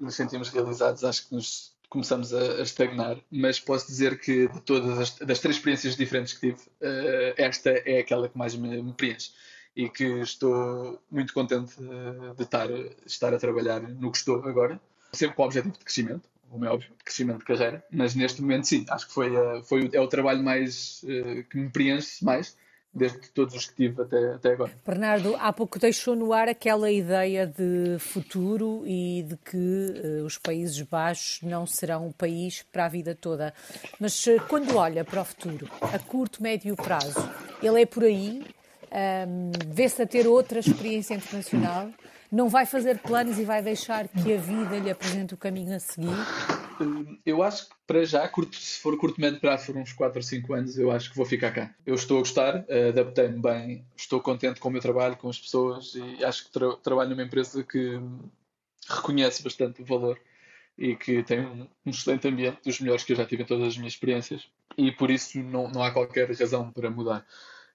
nos 0.00 0.16
sentimos 0.16 0.48
realizados, 0.48 1.04
acho 1.04 1.28
que 1.28 1.34
nos 1.36 1.78
começamos 1.88 2.34
a, 2.34 2.40
a, 2.40 2.62
estagnar, 2.62 3.18
mas 3.30 3.58
posso 3.58 3.86
dizer 3.86 4.18
que 4.20 4.48
de 4.48 4.60
todas 4.62 4.98
as 4.98 5.14
das 5.26 5.38
três 5.38 5.56
experiências 5.56 5.96
diferentes 5.96 6.34
que 6.34 6.40
tive, 6.40 6.58
uh, 6.58 7.34
esta 7.36 7.70
é 7.70 8.00
aquela 8.00 8.28
que 8.28 8.36
mais 8.36 8.54
me, 8.54 8.82
me, 8.82 8.92
preenche 8.92 9.30
e 9.78 9.88
que 9.88 10.04
estou 10.22 11.00
muito 11.08 11.32
contente 11.32 11.80
uh, 11.80 12.34
de 12.34 12.42
estar, 12.42 12.68
estar 13.06 13.32
a 13.32 13.38
trabalhar 13.38 13.80
no 13.80 14.10
que 14.10 14.18
estou 14.18 14.44
agora, 14.44 14.80
sempre 15.12 15.36
com 15.36 15.42
o 15.42 15.46
objetivo 15.46 15.72
de 15.72 15.84
crescimento, 15.84 16.28
como 16.50 16.64
é 16.64 16.68
óbvio, 16.68 16.90
crescimento 17.04 17.38
de 17.38 17.44
carreira, 17.44 17.84
mas 17.88 18.16
neste 18.16 18.42
momento 18.42 18.66
sim, 18.66 18.84
acho 18.90 19.06
que 19.06 19.14
foi, 19.14 19.30
uh, 19.30 19.62
foi 19.62 19.88
é 19.92 20.00
o 20.00 20.08
trabalho 20.08 20.42
mais 20.42 21.04
que 21.48 21.56
me 21.56 21.70
preenche 21.70 22.24
mais 22.24 22.56
desde 22.92 23.28
todos 23.28 23.54
os 23.54 23.66
que 23.66 23.74
tive 23.74 24.02
até, 24.02 24.34
até 24.34 24.52
agora. 24.52 24.72
Bernardo, 24.84 25.36
há 25.36 25.52
pouco 25.52 25.78
deixou 25.78 26.16
no 26.16 26.32
ar 26.32 26.48
aquela 26.48 26.90
ideia 26.90 27.46
de 27.46 27.98
futuro 28.00 28.82
e 28.84 29.24
de 29.28 29.36
que 29.36 29.56
uh, 29.56 30.24
os 30.24 30.38
Países 30.38 30.80
Baixos 30.82 31.40
não 31.42 31.66
serão 31.66 32.08
um 32.08 32.12
país 32.12 32.64
para 32.72 32.86
a 32.86 32.88
vida 32.88 33.14
toda. 33.14 33.54
Mas 34.00 34.26
uh, 34.26 34.40
quando 34.48 34.76
olha 34.76 35.04
para 35.04 35.20
o 35.20 35.24
futuro, 35.24 35.70
a 35.80 35.98
curto, 36.00 36.42
médio 36.42 36.74
prazo, 36.74 37.30
ele 37.62 37.82
é 37.82 37.86
por 37.86 38.02
aí? 38.02 38.42
Um, 38.90 39.50
Vê-se 39.68 40.02
a 40.02 40.06
ter 40.06 40.26
outra 40.26 40.60
experiência 40.60 41.14
internacional? 41.14 41.90
Não 42.30 42.48
vai 42.48 42.66
fazer 42.66 42.98
planos 42.98 43.38
e 43.38 43.44
vai 43.44 43.62
deixar 43.62 44.06
que 44.06 44.34
a 44.34 44.36
vida 44.36 44.78
lhe 44.78 44.90
apresente 44.90 45.32
o 45.32 45.36
caminho 45.36 45.74
a 45.74 45.78
seguir? 45.78 46.12
Eu 47.24 47.42
acho 47.42 47.68
que 47.68 47.74
para 47.86 48.04
já, 48.04 48.28
curto, 48.28 48.54
se 48.54 48.78
for 48.80 48.96
curto 48.98 49.20
médio 49.20 49.40
prazo, 49.40 49.66
for 49.66 49.76
uns 49.76 49.92
4 49.92 50.18
ou 50.18 50.22
5 50.22 50.52
anos, 50.52 50.78
eu 50.78 50.90
acho 50.90 51.10
que 51.10 51.16
vou 51.16 51.24
ficar 51.24 51.50
cá. 51.52 51.74
Eu 51.86 51.94
estou 51.94 52.18
a 52.18 52.20
gostar, 52.20 52.66
adaptei-me 52.88 53.40
bem, 53.40 53.84
estou 53.96 54.20
contente 54.20 54.60
com 54.60 54.68
o 54.68 54.72
meu 54.72 54.80
trabalho, 54.80 55.16
com 55.16 55.28
as 55.28 55.38
pessoas 55.38 55.94
e 55.94 56.22
acho 56.22 56.44
que 56.44 56.50
tra 56.52 56.76
trabalho 56.76 57.10
numa 57.10 57.22
empresa 57.22 57.64
que 57.64 57.98
reconhece 58.88 59.42
bastante 59.42 59.82
o 59.82 59.84
valor 59.84 60.18
e 60.76 60.94
que 60.94 61.22
tem 61.22 61.40
um, 61.40 61.66
um, 61.84 61.90
excelente 61.90 62.28
ambiente, 62.28 62.58
dos 62.64 62.80
melhores 62.80 63.02
que 63.02 63.12
eu 63.12 63.16
já 63.16 63.24
tive 63.24 63.42
em 63.42 63.46
todas 63.46 63.68
as 63.68 63.76
minhas 63.76 63.94
experiências 63.94 64.48
e 64.76 64.92
por 64.92 65.10
isso 65.10 65.38
não, 65.42 65.68
não 65.68 65.82
há 65.82 65.90
qualquer 65.90 66.30
razão 66.30 66.70
para 66.70 66.90
mudar. 66.90 67.26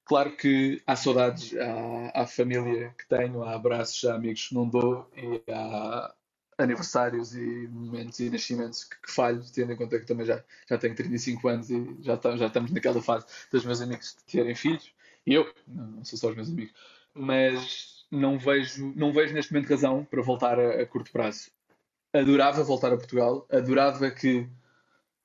Claro 0.06 0.36
que 0.36 0.82
há 0.86 0.96
saudades, 0.96 1.56
há, 1.56 2.22
há 2.22 2.28
família 2.28 2.94
que 2.98 3.08
tenho, 3.08 3.44
há 3.44 3.56
abraços, 3.56 4.04
há 4.06 4.16
amigos 4.16 4.48
que 4.50 4.56
não 4.56 4.68
dou 4.68 5.10
e 5.16 5.42
há 5.52 6.13
aniversários 6.58 7.36
e 7.36 7.68
momentos 7.68 8.20
e 8.20 8.30
nascimentos 8.30 8.84
que, 8.84 9.00
que 9.02 9.12
falho, 9.12 9.42
tendo 9.54 9.72
em 9.72 9.76
conta 9.76 10.00
que 10.00 10.06
também 10.06 10.26
já, 10.26 10.44
já 10.70 10.78
tenho 10.78 10.96
35 10.96 11.48
anos 11.48 11.70
e 11.70 11.98
já, 12.02 12.18
tá, 12.18 12.36
já 12.36 12.48
estamos 12.48 12.72
naquela 12.72 13.02
fase 13.02 13.26
dos 13.52 13.66
meus 13.66 13.82
amigos 13.82 14.13
terem 14.30 14.56
filhos, 14.56 14.94
e 15.26 15.34
eu, 15.34 15.52
não, 15.68 15.88
não 15.88 16.06
sou 16.06 16.20
só 16.20 16.30
os 16.30 16.36
meus 16.36 16.50
amigos, 16.50 16.74
mas 17.13 18.06
não 18.12 18.38
vejo, 18.38 18.94
não 18.96 19.12
vejo 19.13 19.34
neste 19.34 19.54
momento 19.54 19.70
razão 19.70 20.06
para 20.06 20.22
voltar 20.22 20.60
a, 20.60 20.82
a 20.82 20.86
curto 20.86 21.12
prazo. 21.12 21.50
Adorava 22.13 22.63
voltar 22.63 22.94
a 22.94 22.98
Portugal, 22.98 23.48
adorava 23.52 24.12
que 24.12 24.48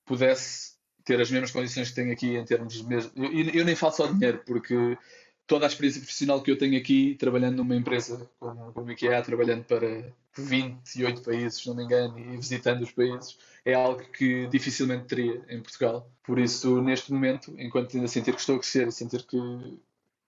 pudesse 0.06 0.77
ter 1.08 1.18
as 1.22 1.30
mesmas 1.30 1.50
condições 1.50 1.88
que 1.88 1.94
tenho 1.94 2.12
aqui 2.12 2.36
em 2.36 2.44
termos 2.44 2.74
de 2.74 2.84
mesmo. 2.86 3.10
Eu, 3.16 3.32
eu 3.32 3.64
nem 3.64 3.74
falo 3.74 3.94
só 3.94 4.06
de 4.06 4.12
dinheiro, 4.12 4.42
porque 4.44 4.98
toda 5.46 5.64
a 5.64 5.68
experiência 5.68 6.02
profissional 6.02 6.42
que 6.42 6.50
eu 6.50 6.58
tenho 6.58 6.76
aqui, 6.76 7.16
trabalhando 7.18 7.56
numa 7.56 7.74
empresa 7.74 8.30
como, 8.38 8.72
como 8.74 8.90
IKEA, 8.92 9.22
trabalhando 9.22 9.64
para 9.64 10.12
28 10.36 11.22
países, 11.22 11.62
se 11.62 11.66
não 11.66 11.74
me 11.74 11.84
engano, 11.84 12.18
e 12.18 12.36
visitando 12.36 12.82
os 12.82 12.92
países, 12.92 13.38
é 13.64 13.72
algo 13.72 14.04
que 14.10 14.46
dificilmente 14.48 15.06
teria 15.06 15.42
em 15.48 15.62
Portugal. 15.62 16.10
Por 16.22 16.38
isso, 16.38 16.82
neste 16.82 17.10
momento, 17.10 17.54
enquanto 17.58 17.96
ainda 17.96 18.06
sentir 18.06 18.34
que 18.34 18.40
estou 18.40 18.56
a 18.56 18.58
crescer 18.58 18.88
e 18.88 18.92
sentir 18.92 19.22
que 19.22 19.38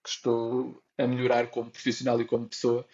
que 0.03 0.09
estou 0.09 0.83
a 0.97 1.07
melhorar 1.07 1.49
como 1.49 1.71
profissional 1.71 2.19
e 2.19 2.25
como 2.25 2.49
pessoa, 2.49 2.87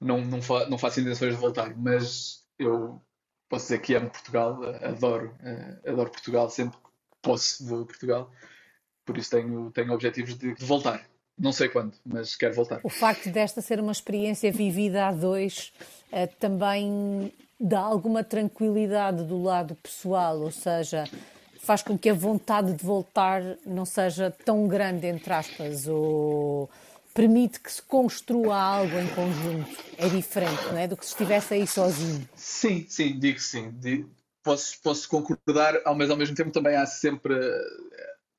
não, 0.00 0.20
não, 0.20 0.40
fa 0.40 0.68
não 0.68 0.78
faço 0.78 1.00
intenções 1.00 1.34
de 1.34 1.40
voltar, 1.40 1.76
mas 1.76 2.44
eu 2.56 3.02
posso 3.48 3.64
dizer 3.64 3.80
que 3.80 3.94
amo 3.94 4.08
Portugal, 4.08 4.60
adoro, 4.84 5.34
uh, 5.40 5.90
adoro 5.90 6.10
Portugal, 6.10 6.48
sempre 6.48 6.78
posso 7.24 7.66
vou 7.66 7.82
a 7.82 7.86
Portugal, 7.86 8.30
por 9.04 9.18
isso 9.18 9.30
tenho, 9.30 9.70
tenho 9.72 9.92
objetivos 9.92 10.36
de, 10.36 10.54
de, 10.54 10.64
voltar. 10.64 11.04
Não 11.36 11.50
sei 11.50 11.68
quando, 11.68 11.94
mas 12.06 12.36
quero 12.36 12.54
voltar. 12.54 12.80
O 12.84 12.88
facto 12.88 13.28
desta 13.28 13.60
ser 13.60 13.80
uma 13.80 13.90
experiência 13.90 14.52
vivida 14.52 15.08
a 15.08 15.12
dois 15.12 15.72
uh, 16.12 16.32
também 16.38 17.32
dá 17.58 17.80
alguma 17.80 18.22
tranquilidade 18.22 19.24
do 19.24 19.42
lado 19.42 19.74
pessoal, 19.76 20.38
ou 20.38 20.52
seja, 20.52 21.04
faz 21.58 21.82
com 21.82 21.98
que 21.98 22.08
a 22.08 22.14
vontade 22.14 22.72
de 22.72 22.84
voltar 22.84 23.42
não 23.66 23.84
seja 23.84 24.30
tão 24.44 24.68
grande, 24.68 25.08
entre 25.08 25.32
aspas, 25.32 25.88
ou 25.88 26.70
permite 27.12 27.58
que 27.60 27.72
se 27.72 27.82
construa 27.82 28.56
algo 28.56 28.96
em 28.98 29.08
conjunto. 29.08 29.76
É 29.96 30.08
diferente, 30.08 30.64
não 30.66 30.78
é? 30.78 30.86
Do 30.86 30.96
que 30.96 31.04
se 31.04 31.12
estivesse 31.12 31.54
aí 31.54 31.66
sozinho. 31.66 32.28
Sim, 32.36 32.84
sim, 32.88 33.18
digo 33.18 33.40
sim. 33.40 33.72
Posso, 34.44 34.78
posso 34.82 35.08
concordar, 35.08 35.80
mas 35.96 36.10
ao 36.10 36.16
mesmo 36.18 36.36
tempo 36.36 36.50
também 36.50 36.76
há 36.76 36.84
sempre. 36.84 37.34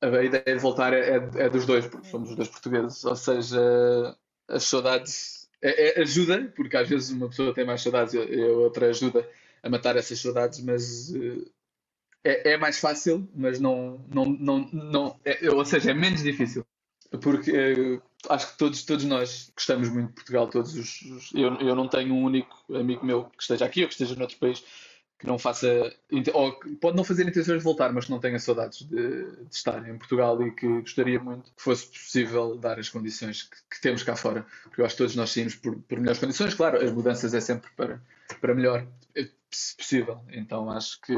A 0.02 0.24
ideia 0.24 0.44
de 0.44 0.60
voltar 0.60 0.94
é, 0.94 1.18
é, 1.18 1.46
é 1.46 1.50
dos 1.50 1.65
dois, 1.65 1.88
porque 1.88 2.08
somos 2.08 2.30
os 2.30 2.36
dois 2.36 2.48
portugueses. 2.48 3.04
Ou 3.04 3.15
seja, 3.15 4.15
as 4.48 4.63
saudades. 4.63 5.50
É, 5.62 6.00
é, 6.00 6.02
ajuda, 6.04 6.54
porque 6.56 6.78
às 6.78 6.88
vezes 6.88 7.10
uma 7.10 7.28
pessoa 7.28 7.54
tem 7.54 7.65
mais 7.65 7.82
saudades 7.82 8.13
e 8.13 8.20
a 8.20 8.48
outra 8.50 8.88
ajuda 8.88 9.28
a 9.63 9.70
matar 9.70 9.96
essas 9.96 10.20
saudades, 10.20 10.60
mas 10.60 11.10
uh, 11.10 11.50
é, 12.24 12.52
é, 12.52 12.58
mais 12.58 12.78
fácil, 12.78 13.28
mas 13.34 13.60
não. 13.60 14.06
não, 14.13 14.26
não, 14.26 14.70
não 14.72 15.20
é, 15.26 15.50
ou 15.50 15.65
seja, 15.65 15.89
é 15.89 15.94
menos 15.94 16.22
difícil. 16.22 16.63
Porque 17.20 17.52
uh, 17.52 18.02
acho 18.30 18.52
que 18.52 18.58
todos, 18.60 18.84
todos 18.84 19.06
nós 19.06 19.52
gostamos 19.56 19.89
muito 19.89 20.10
de 20.10 20.13
Portugal. 20.13 20.48
Todos 20.50 20.76
os, 20.76 21.02
os, 21.02 21.34
eu, 21.34 21.56
eu 21.56 21.76
não 21.76 21.88
tenho 21.88 22.13
um 22.13 22.24
único 22.24 22.63
amigo 22.76 23.04
meu 23.04 23.26
que 23.26 23.41
esteja 23.41 23.65
aqui 23.65 23.82
ou 23.82 23.88
que 23.88 23.94
esteja 23.94 24.15
noutro 24.15 24.38
país 24.38 24.63
que 25.17 25.25
não 25.25 25.38
faça. 25.38 25.93
Ou 26.34 26.54
pode 26.82 26.97
não 26.97 27.04
fazer 27.04 27.28
intenções 27.28 27.60
de 27.60 27.63
voltar, 27.63 27.91
mas 27.93 28.06
que 28.06 28.12
não 28.12 28.19
tenha 28.19 28.39
saudades 28.39 28.80
de, 28.80 29.25
de 29.25 29.56
estar 29.56 29.88
em 29.88 29.97
Portugal 29.97 30.41
e 30.45 30.51
que 30.51 30.67
gostaria 30.82 31.19
muito 31.19 31.51
que 31.51 31.62
fosse 31.62 31.88
possível 31.88 32.56
dar 32.58 32.80
as 32.80 32.89
condições 32.89 33.43
que, 33.43 33.58
que 33.71 33.82
temos 33.82 34.04
cá 34.04 34.15
fora. 34.15 34.45
Porque 34.63 34.82
eu 34.82 34.86
acho 34.86 34.95
que 34.95 35.04
todos 35.04 35.15
nós 35.15 35.32
saímos 35.32 35.56
por, 35.56 35.75
por 35.78 35.99
melhores 35.99 36.19
condições. 36.19 36.54
Claro, 36.54 36.84
as 36.84 36.91
mudanças 36.91 37.34
é 37.34 37.41
sempre 37.41 37.69
para, 37.75 38.01
para 38.41 38.54
melhor 38.54 38.86
se 39.56 39.75
possível. 39.75 40.21
Então 40.32 40.69
acho 40.69 40.99
que 41.01 41.13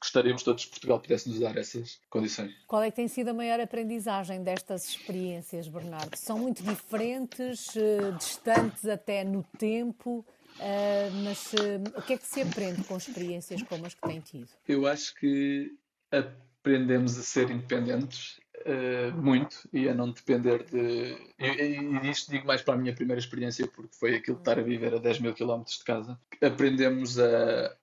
gostaríamos 0.00 0.42
todos 0.42 0.64
que 0.64 0.70
Portugal 0.70 1.00
pudesse 1.00 1.28
nos 1.28 1.38
dar 1.38 1.56
essas 1.56 2.00
condições. 2.08 2.52
Qual 2.66 2.82
é 2.82 2.90
que 2.90 2.96
tem 2.96 3.08
sido 3.08 3.28
a 3.28 3.34
maior 3.34 3.60
aprendizagem 3.60 4.42
destas 4.42 4.88
experiências, 4.88 5.68
Bernardo? 5.68 6.16
São 6.16 6.38
muito 6.38 6.62
diferentes, 6.62 7.76
eh, 7.76 8.12
distantes 8.18 8.86
até 8.86 9.24
no 9.24 9.44
tempo, 9.58 10.24
eh, 10.60 11.10
mas 11.24 11.54
eh, 11.54 11.98
o 11.98 12.02
que 12.02 12.14
é 12.14 12.18
que 12.18 12.26
se 12.26 12.42
aprende 12.42 12.82
com 12.84 12.96
experiências 12.96 13.62
como 13.62 13.86
as 13.86 13.94
que 13.94 14.00
tem 14.02 14.20
tido? 14.20 14.48
Eu 14.66 14.86
acho 14.86 15.14
que 15.14 15.72
aprendemos 16.10 17.18
a 17.18 17.22
ser 17.22 17.50
independentes 17.50 18.40
uh, 18.66 19.16
muito 19.16 19.68
e 19.72 19.88
a 19.88 19.94
não 19.94 20.10
depender 20.10 20.64
de. 20.64 21.16
E, 21.38 22.10
isto 22.10 22.30
digo 22.30 22.46
mais 22.46 22.62
para 22.62 22.74
a 22.74 22.76
minha 22.76 22.94
primeira 22.94 23.20
experiência, 23.20 23.66
porque 23.68 23.94
foi 23.96 24.16
aquilo 24.16 24.36
de 24.36 24.42
estar 24.42 24.58
a 24.58 24.62
viver 24.62 24.94
a 24.94 24.98
10 24.98 25.20
mil 25.20 25.34
quilómetros 25.34 25.78
de 25.78 25.84
casa. 25.84 26.18
Aprendemos 26.42 27.18
a, 27.18 27.76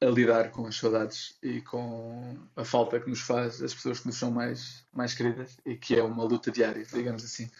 a 0.00 0.06
lidar 0.06 0.50
com 0.50 0.66
as 0.66 0.76
saudades 0.76 1.38
e 1.42 1.60
com 1.62 2.36
a 2.56 2.64
falta 2.64 3.00
que 3.00 3.08
nos 3.08 3.20
faz 3.20 3.62
as 3.62 3.74
pessoas 3.74 4.00
que 4.00 4.06
nos 4.06 4.16
são 4.16 4.30
mais, 4.30 4.84
mais 4.92 5.14
queridas 5.14 5.56
e 5.64 5.76
que 5.76 5.96
é 5.96 6.02
uma 6.02 6.24
luta 6.24 6.50
diária, 6.50 6.84
digamos 6.84 7.24
assim, 7.24 7.50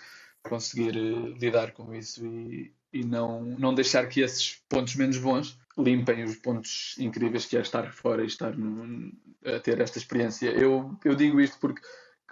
conseguir 0.42 0.96
uh, 0.96 1.32
lidar 1.34 1.72
com 1.72 1.94
isso 1.94 2.24
e, 2.26 2.72
e 2.92 3.04
não, 3.04 3.42
não 3.42 3.74
deixar 3.74 4.06
que 4.08 4.20
esses 4.20 4.62
pontos 4.68 4.94
menos 4.96 5.18
bons 5.18 5.58
limpem 5.76 6.24
os 6.24 6.36
pontos 6.36 6.96
incríveis 6.98 7.46
que 7.46 7.56
é 7.56 7.60
estar 7.60 7.92
fora 7.92 8.22
e 8.22 8.26
estar 8.26 8.56
no, 8.56 9.12
a 9.44 9.60
ter 9.60 9.80
esta 9.80 9.98
experiência. 9.98 10.50
Eu, 10.50 10.98
eu 11.04 11.14
digo 11.14 11.40
isto 11.40 11.58
porque 11.60 11.80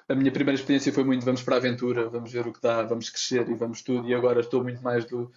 a 0.09 0.15
minha 0.15 0.33
primeira 0.33 0.59
experiência 0.59 0.93
foi 0.93 1.05
muito 1.05 1.25
vamos 1.25 1.43
para 1.43 1.57
a 1.57 1.59
aventura, 1.59 2.09
vamos 2.09 2.33
ver 2.33 2.47
o 2.47 2.53
que 2.53 2.61
dá, 2.61 2.83
vamos 2.83 3.11
crescer 3.11 3.49
e 3.49 3.55
vamos 3.55 3.83
tudo. 3.83 4.09
E 4.09 4.15
agora 4.15 4.41
estou 4.41 4.63
muito 4.63 4.83
mais 4.83 5.05
do 5.05 5.31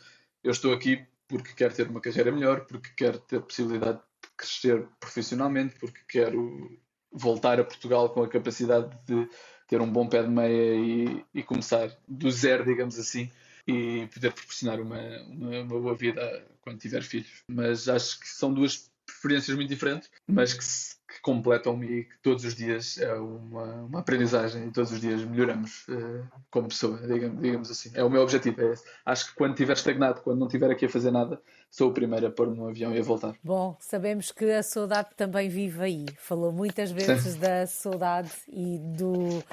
eu 0.43 0.51
estou 0.51 0.73
aqui 0.73 1.05
porque 1.27 1.53
quero 1.53 1.73
ter 1.73 1.87
uma 1.87 2.01
carreira 2.01 2.31
melhor, 2.31 2.61
porque 2.65 2.89
quero 2.95 3.19
ter 3.19 3.39
possibilidade 3.41 3.99
de 3.99 4.29
crescer 4.35 4.87
profissionalmente, 4.99 5.75
porque 5.79 5.99
quero 6.07 6.79
voltar 7.11 7.59
a 7.59 7.63
Portugal 7.63 8.09
com 8.09 8.23
a 8.23 8.27
capacidade 8.27 8.89
de 9.05 9.29
ter 9.67 9.79
um 9.81 9.91
bom 9.91 10.07
pé 10.07 10.23
de 10.23 10.29
meia 10.29 10.75
e, 10.75 11.25
e 11.33 11.43
começar 11.43 11.95
do 12.07 12.31
zero, 12.31 12.65
digamos 12.65 12.97
assim, 12.97 13.29
e 13.69 14.07
poder 14.07 14.33
proporcionar 14.33 14.79
uma, 14.79 14.99
uma, 15.27 15.61
uma 15.61 15.79
boa 15.79 15.95
vida 15.95 16.43
quando 16.61 16.79
tiver 16.79 17.03
filhos. 17.03 17.43
Mas 17.47 17.87
acho 17.87 18.19
que 18.19 18.27
são 18.27 18.53
duas 18.53 18.89
preferências 19.05 19.55
muito 19.55 19.69
diferentes, 19.69 20.09
mas 20.27 20.53
que, 20.53 20.63
se, 20.63 20.95
que 21.07 21.19
completam-me 21.21 21.87
e 21.87 22.03
que 22.05 22.17
todos 22.21 22.45
os 22.45 22.55
dias 22.55 22.97
é 22.99 23.13
uma, 23.13 23.65
uma 23.83 23.99
aprendizagem 23.99 24.67
e 24.67 24.71
todos 24.71 24.91
os 24.91 25.01
dias 25.01 25.23
melhoramos 25.23 25.87
uh, 25.87 26.27
como 26.49 26.67
pessoa, 26.67 26.97
digamos, 26.99 27.41
digamos, 27.41 27.71
assim. 27.71 27.91
É 27.93 28.03
o 28.03 28.09
meu 28.09 28.21
objetivo, 28.21 28.61
é. 28.61 28.73
Acho 29.05 29.27
que 29.27 29.35
quando 29.35 29.51
estiver 29.51 29.73
estagnado, 29.73 30.21
quando 30.21 30.39
não 30.39 30.47
estiver 30.47 30.71
aqui 30.71 30.85
a 30.85 30.89
fazer 30.89 31.11
nada, 31.11 31.41
sou 31.69 31.89
o 31.89 31.93
primeiro 31.93 32.27
a 32.27 32.31
pôr-me 32.31 32.55
no 32.55 32.67
avião 32.67 32.93
e 32.93 32.99
a 32.99 33.03
voltar. 33.03 33.35
Bom, 33.43 33.75
sabemos 33.79 34.31
que 34.31 34.45
a 34.51 34.63
saudade 34.63 35.09
também 35.15 35.49
vive 35.49 35.81
aí. 35.81 36.05
Falou 36.17 36.51
muitas 36.51 36.91
vezes 36.91 37.33
Sim. 37.33 37.39
da 37.39 37.67
saudade 37.67 38.31
e 38.47 38.77
do 38.79 39.43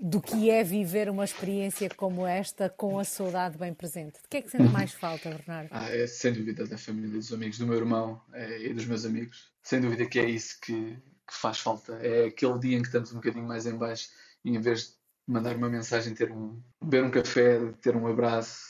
do 0.00 0.20
que 0.20 0.50
é 0.50 0.62
viver 0.62 1.08
uma 1.08 1.24
experiência 1.24 1.88
como 1.96 2.26
esta 2.26 2.68
com 2.68 2.98
a 2.98 3.04
saudade 3.04 3.56
bem 3.58 3.72
presente. 3.74 4.20
De 4.22 4.28
que 4.28 4.36
é 4.38 4.42
que 4.42 4.50
sente 4.50 4.70
mais 4.70 4.92
falta, 4.92 5.30
Bernardo? 5.30 5.68
Ah, 5.70 5.88
é 5.90 6.06
sem 6.06 6.32
dúvida 6.32 6.66
da 6.66 6.78
família, 6.78 7.10
dos 7.10 7.32
amigos, 7.32 7.58
do 7.58 7.66
meu 7.66 7.76
irmão 7.76 8.20
é, 8.32 8.66
e 8.66 8.74
dos 8.74 8.86
meus 8.86 9.04
amigos. 9.04 9.52
Sem 9.62 9.80
dúvida 9.80 10.06
que 10.06 10.18
é 10.18 10.28
isso 10.28 10.58
que, 10.60 10.96
que, 11.26 11.34
faz 11.34 11.58
falta. 11.58 11.94
É 12.02 12.26
aquele 12.26 12.58
dia 12.58 12.76
em 12.76 12.82
que 12.82 12.88
estamos 12.88 13.12
um 13.12 13.16
bocadinho 13.16 13.46
mais 13.46 13.66
em 13.66 13.76
baixo 13.76 14.08
e 14.44 14.50
em 14.50 14.60
vez 14.60 14.88
de 14.88 14.94
mandar 15.26 15.56
uma 15.56 15.68
mensagem, 15.68 16.14
ter 16.14 16.30
um, 16.30 16.60
beber 16.82 17.04
um 17.04 17.10
café, 17.10 17.58
ter 17.80 17.96
um 17.96 18.06
abraço, 18.06 18.60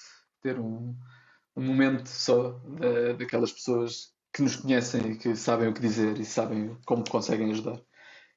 ter 0.43 0.59
um, 0.59 0.97
um 1.57 1.63
momento 1.63 2.09
só 2.09 2.51
da, 2.79 3.13
daquelas 3.15 3.53
pessoas 3.53 4.13
que 4.33 4.43
nos 4.43 4.57
conhecem 4.57 5.13
e 5.13 5.17
que 5.17 5.37
sabem 5.37 5.69
o 5.69 5.75
que 5.75 5.81
dizer 5.81 6.19
e 6.19 6.25
sabem 6.25 6.77
como 6.85 7.09
conseguem 7.09 7.51
ajudar 7.51 7.81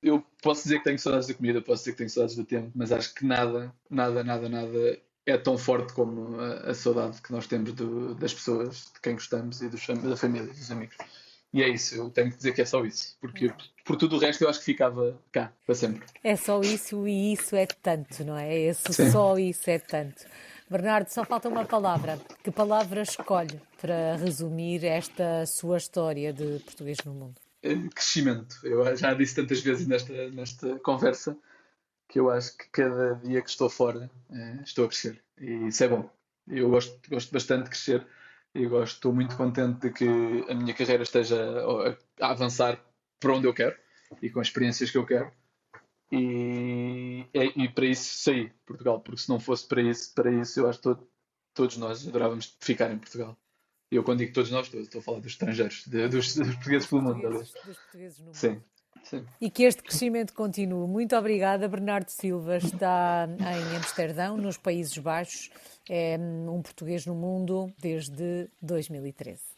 eu 0.01 0.23
posso 0.41 0.63
dizer 0.63 0.79
que 0.79 0.83
tenho 0.83 0.99
saudades 0.99 1.27
da 1.27 1.33
comida, 1.33 1.61
posso 1.61 1.81
dizer 1.83 1.91
que 1.91 1.97
tenho 1.97 2.09
saudades 2.09 2.35
do 2.35 2.45
tempo, 2.45 2.71
mas 2.75 2.91
acho 2.91 3.13
que 3.13 3.25
nada, 3.25 3.73
nada, 3.89 4.23
nada, 4.23 4.49
nada 4.49 4.99
é 5.25 5.37
tão 5.37 5.57
forte 5.57 5.93
como 5.93 6.39
a, 6.39 6.71
a 6.71 6.73
saudade 6.73 7.21
que 7.21 7.31
nós 7.31 7.47
temos 7.47 7.73
do, 7.73 8.15
das 8.15 8.33
pessoas, 8.33 8.91
de 8.93 9.01
quem 9.01 9.13
gostamos 9.13 9.61
e 9.61 9.69
dos, 9.69 9.85
da 9.85 10.15
família, 10.15 10.47
dos 10.47 10.71
amigos. 10.71 10.95
E 11.53 11.63
é 11.63 11.69
isso, 11.69 11.95
eu 11.95 12.09
tenho 12.09 12.29
que 12.29 12.37
dizer 12.37 12.53
que 12.53 12.61
é 12.61 12.65
só 12.65 12.83
isso, 12.85 13.17
porque 13.19 13.51
por 13.85 13.95
tudo 13.95 14.17
o 14.17 14.19
resto 14.19 14.43
eu 14.43 14.49
acho 14.49 14.59
que 14.59 14.65
ficava 14.65 15.19
cá 15.31 15.51
para 15.65 15.75
sempre. 15.75 16.05
É 16.23 16.35
só 16.35 16.59
isso 16.61 17.07
e 17.07 17.33
isso 17.33 17.55
é 17.55 17.65
tanto, 17.65 18.23
não 18.23 18.37
é? 18.37 18.53
Esse 18.55 18.93
Sim. 18.93 19.11
só 19.11 19.37
isso 19.37 19.69
é 19.69 19.79
tanto. 19.79 20.25
Bernardo, 20.69 21.07
só 21.07 21.23
falta 21.23 21.47
uma 21.47 21.63
palavra. 21.63 22.19
Que 22.43 22.51
palavra 22.51 23.01
escolhe 23.01 23.61
para 23.79 24.17
resumir 24.17 24.83
esta 24.83 25.45
sua 25.45 25.77
história 25.77 26.33
de 26.33 26.59
português 26.59 26.97
no 27.05 27.13
mundo? 27.13 27.46
Crescimento. 27.93 28.55
Eu 28.63 28.95
já 28.95 29.13
disse 29.13 29.35
tantas 29.35 29.61
vezes 29.61 29.87
nesta, 29.87 30.29
nesta 30.29 30.79
conversa 30.79 31.37
que 32.07 32.19
eu 32.19 32.29
acho 32.29 32.57
que 32.57 32.69
cada 32.69 33.15
dia 33.15 33.41
que 33.41 33.49
estou 33.49 33.69
fora 33.69 34.09
eh, 34.31 34.59
estou 34.63 34.85
a 34.85 34.87
crescer. 34.87 35.21
E 35.39 35.67
isso 35.67 35.83
é 35.83 35.87
bom. 35.87 36.09
Eu 36.47 36.69
gosto, 36.69 36.97
gosto 37.09 37.31
bastante 37.31 37.65
de 37.65 37.69
crescer 37.71 38.07
e 38.55 38.65
gosto, 38.65 38.95
estou 38.95 39.13
muito 39.13 39.35
contente 39.35 39.81
de 39.81 39.91
que 39.91 40.45
a 40.49 40.55
minha 40.55 40.73
carreira 40.73 41.03
esteja 41.03 41.37
a, 42.21 42.31
avançar 42.31 42.81
para 43.19 43.33
onde 43.33 43.47
eu 43.47 43.53
quero 43.53 43.75
e 44.21 44.29
com 44.29 44.39
as 44.39 44.47
experiências 44.47 44.89
que 44.89 44.97
eu 44.97 45.05
quero. 45.05 45.31
E, 46.11 47.25
e, 47.33 47.63
e 47.63 47.69
para 47.69 47.85
isso 47.85 48.23
saí 48.23 48.49
Portugal, 48.65 49.01
porque 49.01 49.21
se 49.21 49.29
não 49.29 49.39
fosse 49.39 49.67
para 49.67 49.81
isso, 49.81 50.13
para 50.13 50.31
isso 50.31 50.59
eu 50.59 50.69
acho 50.69 50.79
que 50.79 50.83
todo, 50.83 51.07
todos 51.53 51.77
nós 51.77 52.07
adorávamos 52.07 52.55
ficar 52.61 52.89
em 52.91 52.97
Portugal. 52.97 53.37
Eu 53.91 54.03
quando 54.03 54.19
digo 54.19 54.33
todos 54.33 54.51
nós, 54.51 54.65
estou, 54.65 54.81
estou 54.81 54.99
a 54.99 55.03
falar 55.03 55.19
dos 55.19 55.31
estrangeiros, 55.31 55.85
de, 55.87 56.07
dos, 56.07 56.35
dos, 56.35 56.55
portugueses 56.55 56.87
pelo 56.87 57.01
mundo. 57.01 57.29
Dos 57.29 57.51
portugueses 57.51 58.19
no 58.19 58.25
mundo. 58.25 58.35
Sim. 58.35 58.61
Sim. 59.03 59.25
E 59.39 59.49
que 59.49 59.63
este 59.63 59.81
crescimento 59.81 60.33
continue. 60.33 60.85
Muito 60.85 61.15
obrigada. 61.15 61.69
Bernardo 61.69 62.09
Silva 62.09 62.57
está 62.57 63.25
em 63.39 63.77
Amsterdão, 63.77 64.35
nos 64.35 64.57
Países 64.57 64.97
Baixos. 64.97 65.49
É 65.89 66.17
um 66.17 66.61
português 66.61 67.05
no 67.05 67.15
mundo 67.15 67.71
desde 67.79 68.49
2013. 68.61 69.55